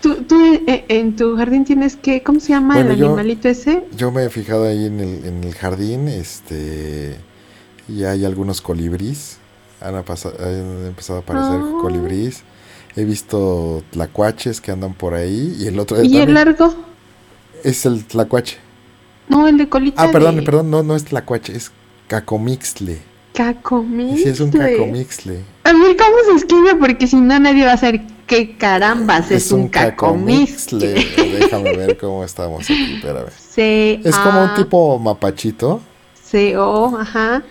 [0.02, 0.36] ¿Tú, tú
[0.68, 3.86] eh, en tu jardín tienes que, cómo se llama el animalito ese?
[3.96, 7.16] Yo me he fijado ahí en el, en el jardín, este,
[7.88, 9.38] y hay algunos colibríes
[9.84, 12.44] han, empezado a aparecer colibrís.
[12.96, 15.56] He visto tlacuaches que andan por ahí.
[15.60, 16.74] Y el otro ¿Y el largo?
[17.64, 18.58] Es el tlacuache.
[19.28, 20.04] No, el de colita.
[20.04, 21.72] Ah, perdón, perdón, no, no es tlacuache, es
[22.08, 23.00] cacomixle.
[23.34, 24.24] Cacomixle.
[24.24, 25.42] Sí, es un cacomixle.
[25.64, 26.76] A ver, ¿cómo se escribe?
[26.76, 31.06] Porque si no, nadie va a saber qué carambas es, un, cacomixle.
[31.16, 33.30] Déjame ver cómo estamos aquí, espérame.
[33.38, 35.82] C es como un tipo mapachito.
[36.24, 37.44] C-O, ajá.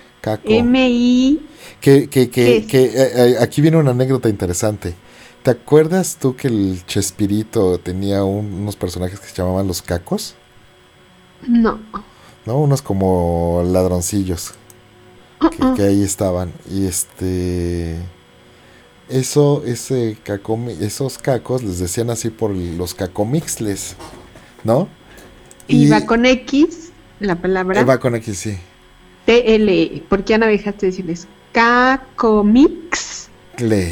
[0.45, 1.41] M-I.
[1.81, 4.95] Que, que, que, que eh, eh, aquí viene una anécdota interesante.
[5.43, 10.37] ¿Te acuerdas tú que el Chespirito tenía unos personajes que se llamaban los cacos?
[11.49, 11.81] No.
[12.47, 12.59] ¿No?
[12.59, 14.55] Unos como ladroncillos.
[15.41, 15.75] Uh-uh.
[15.75, 16.53] que, ahí estaban.
[16.71, 17.97] Y este.
[19.09, 20.17] Eso, ese
[20.81, 23.97] esos cacos les decían así por los cacomixles,
[24.65, 24.89] ¿no?
[25.67, 27.85] Y, va con X, la palabra.
[27.85, 28.59] Va con X, sí.
[29.27, 30.03] T-L-E.
[30.09, 33.29] ¿Por qué no dejaste decirles Cacomix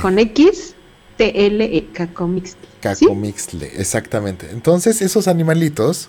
[0.01, 0.75] con X
[1.21, 2.67] T-L-E, Cacomixtle.
[2.81, 4.49] Cacomixtle, exactamente.
[4.53, 6.09] Entonces, esos animalitos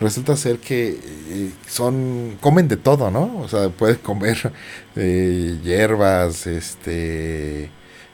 [0.00, 1.00] resulta ser que
[1.30, 3.40] eh, son comen de todo, ¿no?
[3.40, 4.52] O sea, pueden comer
[4.94, 7.70] eh, hierbas, este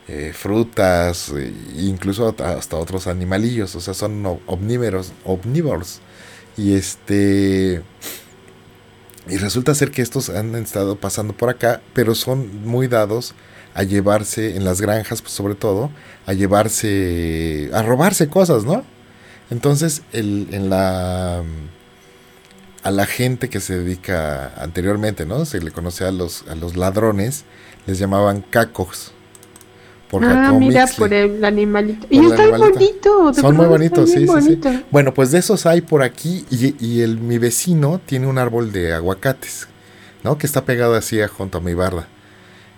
[0.09, 1.31] eh, frutas,
[1.77, 6.01] incluso hasta otros animalillos, o sea, son omnívoros, omnívoros.
[6.57, 7.83] Y este
[9.29, 13.35] y resulta ser que estos han estado pasando por acá, pero son muy dados
[13.75, 15.91] a llevarse en las granjas, pues sobre todo,
[16.27, 18.85] a llevarse, a robarse cosas, ¿no?
[19.51, 21.43] Entonces, el, en la
[22.83, 25.45] a la gente que se dedica anteriormente, ¿no?
[25.45, 27.45] Se le conocía a los, a los ladrones,
[27.87, 29.13] les llamaban cacos.
[30.13, 32.07] Por ah, mira, por el animalito.
[32.11, 33.33] y está muy bonito.
[33.33, 34.85] Son muy bonitos, sí, sí, sí.
[34.91, 38.73] Bueno, pues de esos hay por aquí y, y, el, mi vecino tiene un árbol
[38.73, 39.69] de aguacates,
[40.23, 40.37] ¿no?
[40.37, 42.09] Que está pegado así junto a mi barda.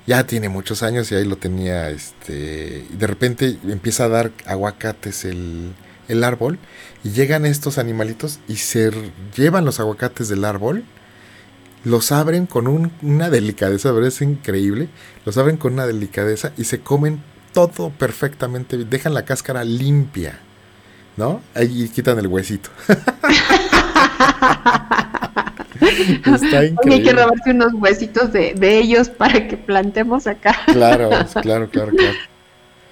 [0.06, 2.86] Ya tiene muchos años y ahí lo tenía, este...
[2.88, 5.72] Y de repente empieza a dar aguacates el,
[6.06, 6.60] el árbol
[7.02, 8.92] y llegan estos animalitos y se
[9.36, 10.84] llevan los aguacates del árbol
[11.84, 14.08] los abren con una delicadeza, ¿verdad?
[14.08, 14.88] Es increíble.
[15.24, 17.22] Los abren con una delicadeza y se comen
[17.52, 18.78] todo perfectamente.
[18.78, 20.38] Dejan la cáscara limpia,
[21.16, 21.40] ¿no?
[21.54, 22.70] Ahí quitan el huesito.
[25.80, 26.94] Está increíble.
[26.94, 30.56] Hay que robarse unos huesitos de, de, ellos para que plantemos acá.
[30.66, 31.10] Claro,
[31.42, 32.16] claro, claro, claro.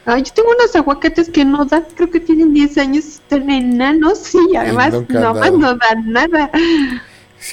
[0.04, 4.34] Ay, yo tengo unos aguacates que no dan, creo que tienen 10 años, están enanos
[4.34, 5.34] y además no
[5.76, 6.50] dan nada.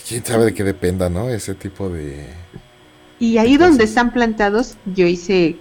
[0.07, 1.29] Quién sabe de qué dependa, ¿no?
[1.29, 2.27] Ese tipo de.
[3.19, 5.57] Y ahí donde están plantados, yo hice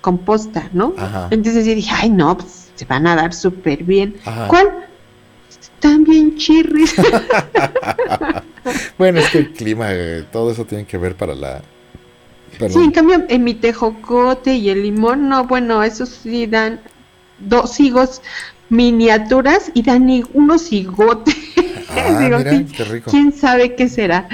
[0.00, 0.94] composta, ¿no?
[1.30, 4.16] Entonces yo dije, ay, no, pues, se van a dar súper bien.
[4.48, 4.86] ¿Cuál?
[5.48, 6.94] Están bien chirris.
[8.98, 11.62] bueno, es que el clima, eh, todo eso tiene que ver para la.
[12.58, 16.80] Sí, en cambio, en mi tejocote y el limón, no, bueno, esos sí dan
[17.38, 18.22] dos higos
[18.68, 21.36] miniaturas y dan unos higotes.
[21.90, 22.42] Ah,
[23.10, 24.28] ¿quién, sabe qué será?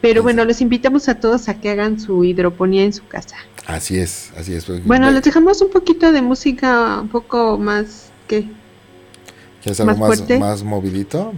[0.00, 3.36] Pero bueno, los invitamos a todos a que hagan su hidroponía en su casa.
[3.66, 4.66] Así es, así es.
[4.66, 8.46] Pues, bueno, les dejamos un poquito de música un poco más que
[9.82, 11.32] más, más, más movidito?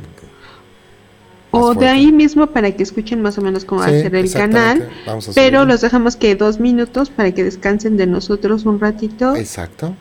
[1.53, 4.31] o de ahí mismo para que escuchen más o menos cómo va a ser el
[4.31, 4.89] canal.
[5.35, 9.37] pero los dejamos que dos minutos para que descansen de nosotros un ratito.
[9.37, 9.95] Exacto.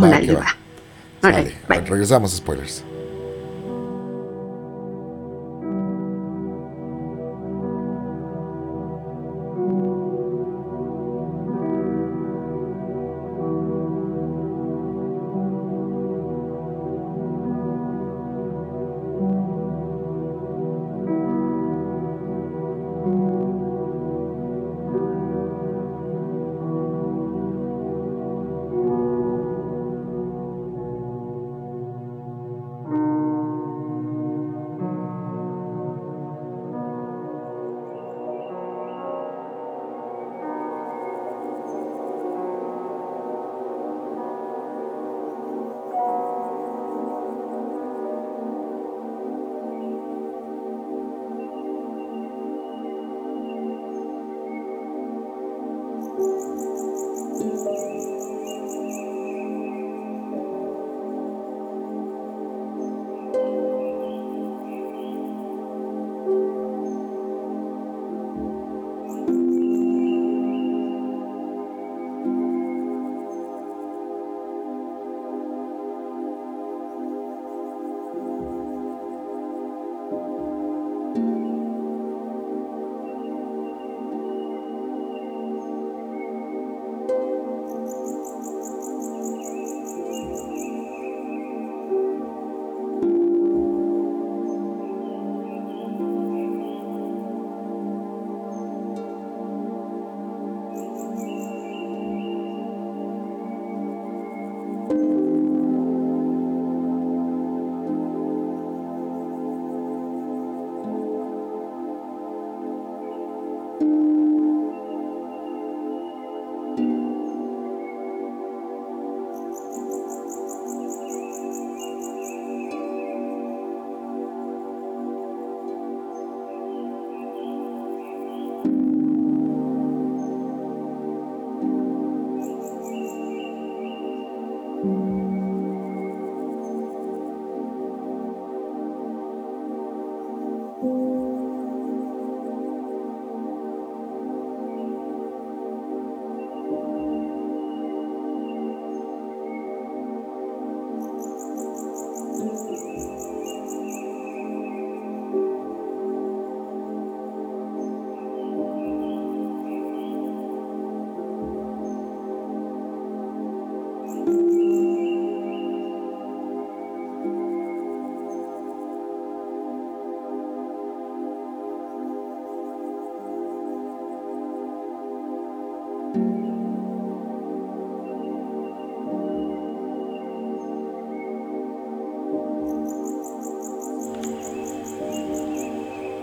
[0.00, 0.56] Va.
[1.68, 2.84] Regresamos, spoilers.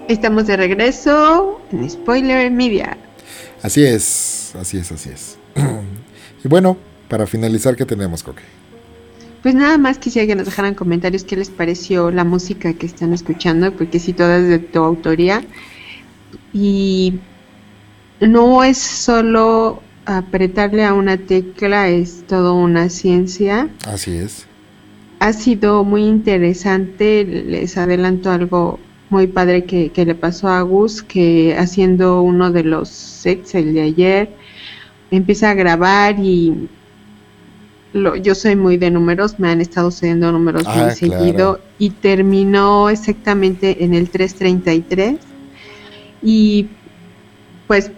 [0.09, 2.97] Estamos de regreso en Spoiler Media.
[3.61, 5.37] Así es, así es, así es.
[6.43, 8.41] y bueno, para finalizar, ¿qué tenemos, Coque?
[9.43, 13.13] Pues nada más quisiera que nos dejaran comentarios qué les pareció la música que están
[13.13, 15.43] escuchando, porque si toda es de tu autoría.
[16.53, 17.19] Y
[18.19, 23.69] no es solo apretarle a una tecla, es todo una ciencia.
[23.85, 24.47] Así es.
[25.19, 28.79] Ha sido muy interesante, les adelanto algo
[29.09, 33.81] muy padre que, le pasó a Gus, que haciendo uno de los sets, el de
[33.81, 34.29] ayer,
[35.11, 36.69] empieza a grabar y
[38.21, 42.89] yo soy muy de números, me han estado sucediendo números muy ah, seguido y terminó
[42.89, 45.17] exactamente en el 333
[46.21, 46.67] y
[47.65, 47.91] pues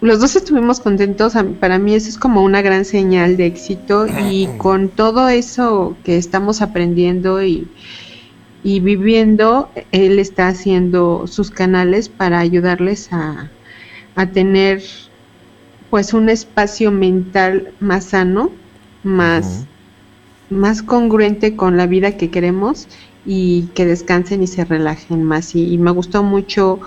[0.00, 4.46] los dos estuvimos contentos, para mí eso es como una gran señal de éxito y
[4.58, 7.68] con todo eso que estamos aprendiendo y,
[8.66, 13.48] y viviendo, él está haciendo sus canales para ayudarles a,
[14.16, 14.82] a tener
[15.88, 18.50] pues un espacio mental más sano
[19.04, 19.66] más,
[20.50, 22.88] más congruente con la vida que queremos
[23.24, 25.54] y que descansen y se relajen más.
[25.54, 26.80] Y, me gustó mucho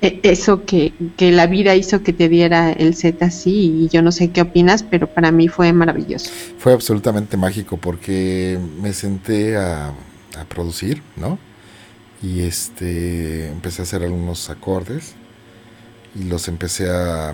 [0.00, 4.02] eh, eso que, que, la vida hizo que te diera el set así y yo
[4.02, 6.30] no sé qué opinas, pero para mí fue maravilloso.
[6.58, 9.92] Fue absolutamente mágico porque me senté a,
[10.40, 11.38] a producir, ¿no?
[12.22, 15.14] Y este empecé a hacer algunos acordes
[16.14, 17.30] y los empecé a,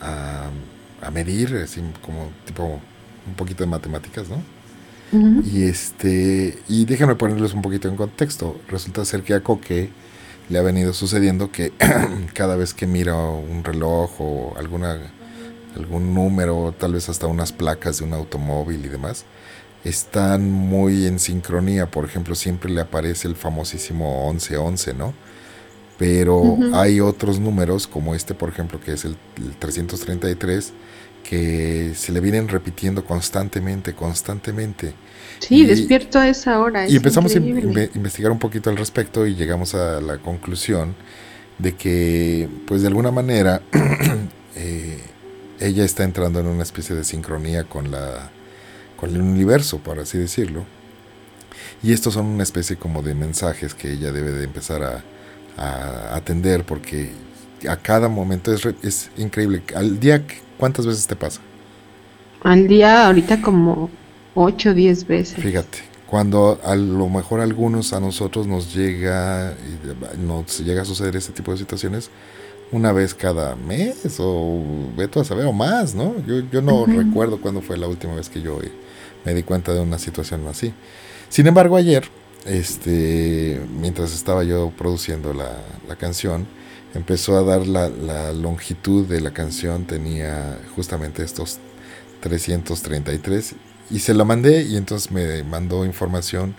[0.00, 0.50] a,
[1.02, 2.80] a medir, así como tipo
[3.26, 4.42] un poquito de matemáticas, ¿no?
[5.42, 8.60] Y este y déjenme ponerles un poquito en contexto.
[8.68, 9.90] Resulta ser que a Coque
[10.50, 11.72] le ha venido sucediendo que
[12.34, 14.98] cada vez que mira un reloj o alguna
[15.76, 19.24] algún número, tal vez hasta unas placas de un automóvil y demás,
[19.88, 21.90] están muy en sincronía.
[21.90, 25.14] Por ejemplo, siempre le aparece el famosísimo 1111, ¿no?
[25.98, 30.72] Pero hay otros números, como este, por ejemplo, que es el, el 333,
[31.28, 34.94] que se le vienen repitiendo constantemente, constantemente.
[35.40, 36.88] Sí, despierto a esa hora.
[36.88, 40.94] Y empezamos a investigar un poquito al respecto y llegamos a la conclusión
[41.58, 43.60] de que, pues de alguna manera,
[44.56, 45.00] eh,
[45.60, 48.30] ella está entrando en una especie de sincronía con la
[48.98, 50.64] con el universo, por así decirlo.
[51.82, 55.04] Y estos son una especie como de mensajes que ella debe de empezar a,
[55.56, 57.10] a atender porque
[57.68, 59.62] a cada momento es, es increíble.
[59.74, 60.24] Al día
[60.58, 61.40] ¿Cuántas veces te pasa?
[62.42, 63.88] Al día, ahorita como
[64.34, 65.42] 8 o 10 veces.
[65.42, 69.54] Fíjate, cuando a lo mejor a algunos, a nosotros nos llega,
[70.18, 72.10] nos llega a suceder este tipo de situaciones
[72.70, 74.62] una vez cada mes o
[74.96, 76.14] veto a saber o más, ¿no?
[76.26, 78.58] Yo, yo no recuerdo cuándo fue la última vez que yo
[79.24, 80.72] me di cuenta de una situación así.
[81.28, 82.08] Sin embargo, ayer,
[82.46, 85.56] este, mientras estaba yo produciendo la,
[85.86, 86.46] la canción,
[86.94, 91.58] empezó a dar la, la, longitud de la canción, tenía justamente estos
[92.20, 93.54] 333
[93.90, 96.54] y se la mandé y entonces me mandó información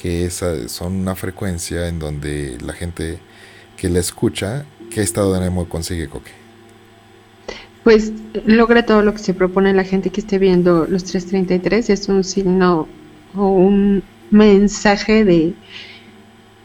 [0.00, 3.18] que esa son una frecuencia en donde la gente
[3.76, 6.41] que la escucha, ¿qué estado de ánimo consigue, Coque?
[7.84, 8.12] Pues
[8.46, 12.22] logra todo lo que se propone la gente que esté viendo los 333, es un
[12.22, 12.88] signo
[13.34, 15.54] o un mensaje de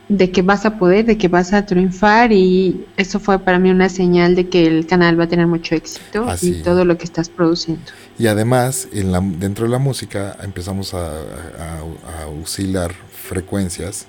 [0.10, 3.70] de que vas a poder, de que vas a triunfar y eso fue para mí
[3.70, 7.04] una señal de que el canal va a tener mucho éxito y todo lo que
[7.04, 7.82] estás produciendo.
[8.18, 14.08] Y además, en la, dentro de la música empezamos a, a, oscilar frecuencias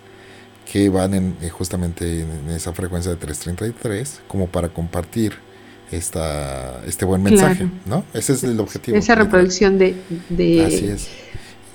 [0.71, 5.48] que van en, eh, justamente en esa frecuencia de 333 como para compartir
[5.93, 8.05] esta, este buen mensaje, ¿no?
[8.15, 8.97] Ese es el objetivo.
[8.97, 9.95] Esa reproducción de,
[10.29, 10.65] de...
[10.65, 11.09] Así es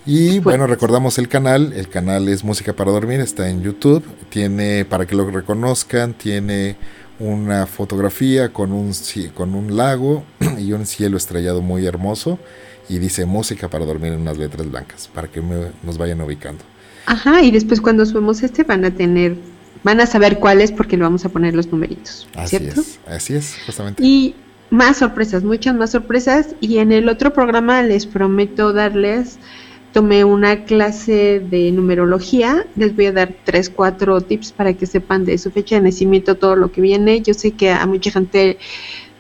[0.05, 4.84] y bueno, recordamos el canal, el canal es Música para Dormir, está en YouTube, tiene,
[4.84, 6.76] para que lo reconozcan, tiene
[7.20, 8.91] una fotografía con un,
[9.34, 10.26] con un lago
[10.59, 12.38] y un cielo estrellado muy hermoso
[12.89, 16.66] y dice Música para Dormir en unas letras blancas, para que nos vayan ubicando.
[17.05, 19.38] Ajá, y después cuando subamos este van a tener,
[19.84, 22.27] van a saber cuál es porque le vamos a poner los numeritos.
[22.36, 24.03] Así es, así es, justamente.
[24.03, 24.36] Y
[24.69, 29.38] más sorpresas, muchas más sorpresas y en el otro programa les prometo darles
[29.93, 32.65] tomé una clase de numerología.
[32.75, 36.36] Les voy a dar tres, cuatro tips para que sepan de su fecha de nacimiento,
[36.36, 37.21] todo lo que viene.
[37.21, 38.57] Yo sé que a mucha gente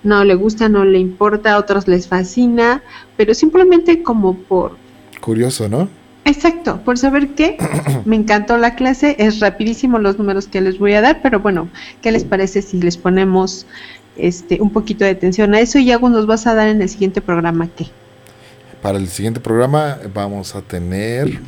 [0.03, 2.83] no le gusta, no le importa, a otros les fascina,
[3.15, 4.75] pero simplemente como por...
[5.21, 5.87] Curioso, ¿no?
[6.25, 7.57] Exacto, por saber qué.
[8.05, 11.69] Me encantó la clase, es rapidísimo los números que les voy a dar, pero bueno,
[12.01, 13.65] ¿qué les parece si les ponemos
[14.15, 16.89] este un poquito de atención a eso y algo nos vas a dar en el
[16.89, 17.87] siguiente programa qué?
[18.81, 21.39] Para el siguiente programa vamos a tener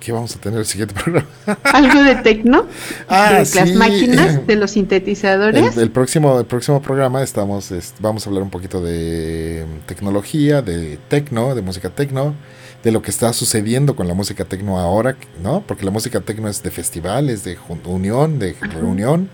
[0.00, 1.28] ¿Qué vamos a tener el siguiente programa?
[1.64, 2.66] Algo de tecno,
[3.08, 5.76] ah, de las máquinas, de los sintetizadores.
[5.76, 11.54] El, próximo, el próximo programa estamos, vamos a hablar un poquito de tecnología, de tecno,
[11.54, 12.34] de música tecno,
[12.82, 15.62] de lo que está sucediendo con la música tecno ahora, ¿no?
[15.66, 19.28] Porque la música tecno es de festivales, de unión, de reunión.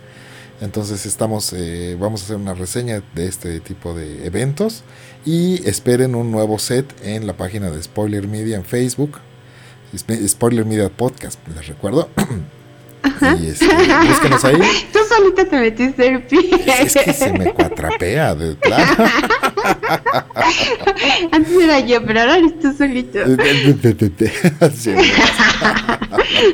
[0.60, 4.82] Entonces estamos, eh, vamos a hacer una reseña de este tipo de eventos
[5.26, 9.18] y esperen un nuevo set en la página de Spoiler Media en Facebook
[10.26, 12.08] Spoiler Media Podcast, les recuerdo.
[13.38, 14.56] Y este, búsquenos ahí.
[14.92, 16.40] Tú solita te metiste el pie.
[16.80, 18.96] Es, que se me cuatrapea, de plano.
[21.32, 23.18] Antes era yo, pero ahora eres tú solito.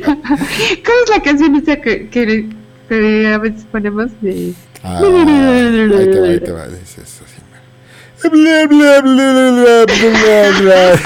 [0.04, 2.48] ¿Cómo es la canción esa que, que,
[2.88, 4.52] que, a veces ponemos de...
[4.82, 5.04] Ah, ahí
[6.10, 6.64] te va, ahí te va.
[6.66, 7.40] Es eso, así.
[8.28, 11.00] Bla, bla, bla, bla, bla, bla.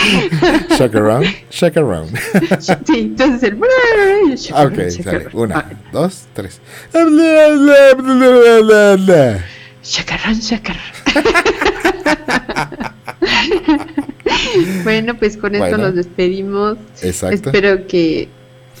[0.76, 2.10] Shake around, shake around.
[2.60, 3.56] Sí, entonces el.
[3.56, 5.28] Ok, sale.
[5.32, 6.60] Una, dos, tres.
[9.82, 10.94] Shake around, shake around.
[14.84, 16.78] bueno, pues con esto nos despedimos.
[17.02, 17.50] Exacto.
[17.50, 18.28] Espero que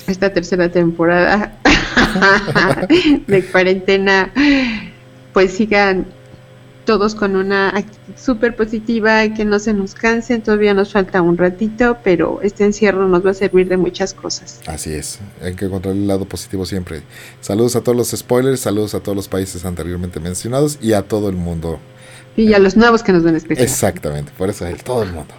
[0.06, 1.52] esta tercera temporada
[3.26, 4.30] de cuarentena
[5.32, 6.06] pues sigan
[6.84, 11.36] todos con una actitud súper positiva, que no se nos cansen, todavía nos falta un
[11.36, 14.60] ratito, pero este encierro nos va a servir de muchas cosas.
[14.66, 17.02] Así es, hay que encontrar el lado positivo siempre.
[17.40, 21.28] Saludos a todos los spoilers, saludos a todos los países anteriormente mencionados y a todo
[21.28, 21.78] el mundo.
[22.36, 23.66] Y a los nuevos que nos ven especial.
[23.66, 25.34] Exactamente, por eso es todo el mundo.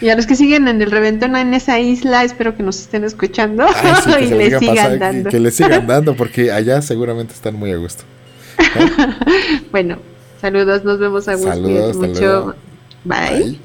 [0.00, 3.04] Y a los que siguen en el reventón en esa isla, espero que nos estén
[3.04, 3.66] escuchando
[4.20, 5.30] y les sigan dando.
[5.30, 8.04] Que, les sigan dando porque allá seguramente están muy a gusto.
[9.72, 9.98] bueno,
[10.44, 12.54] Saludos, nos vemos a Saludos, mucho.
[13.02, 13.58] Bye.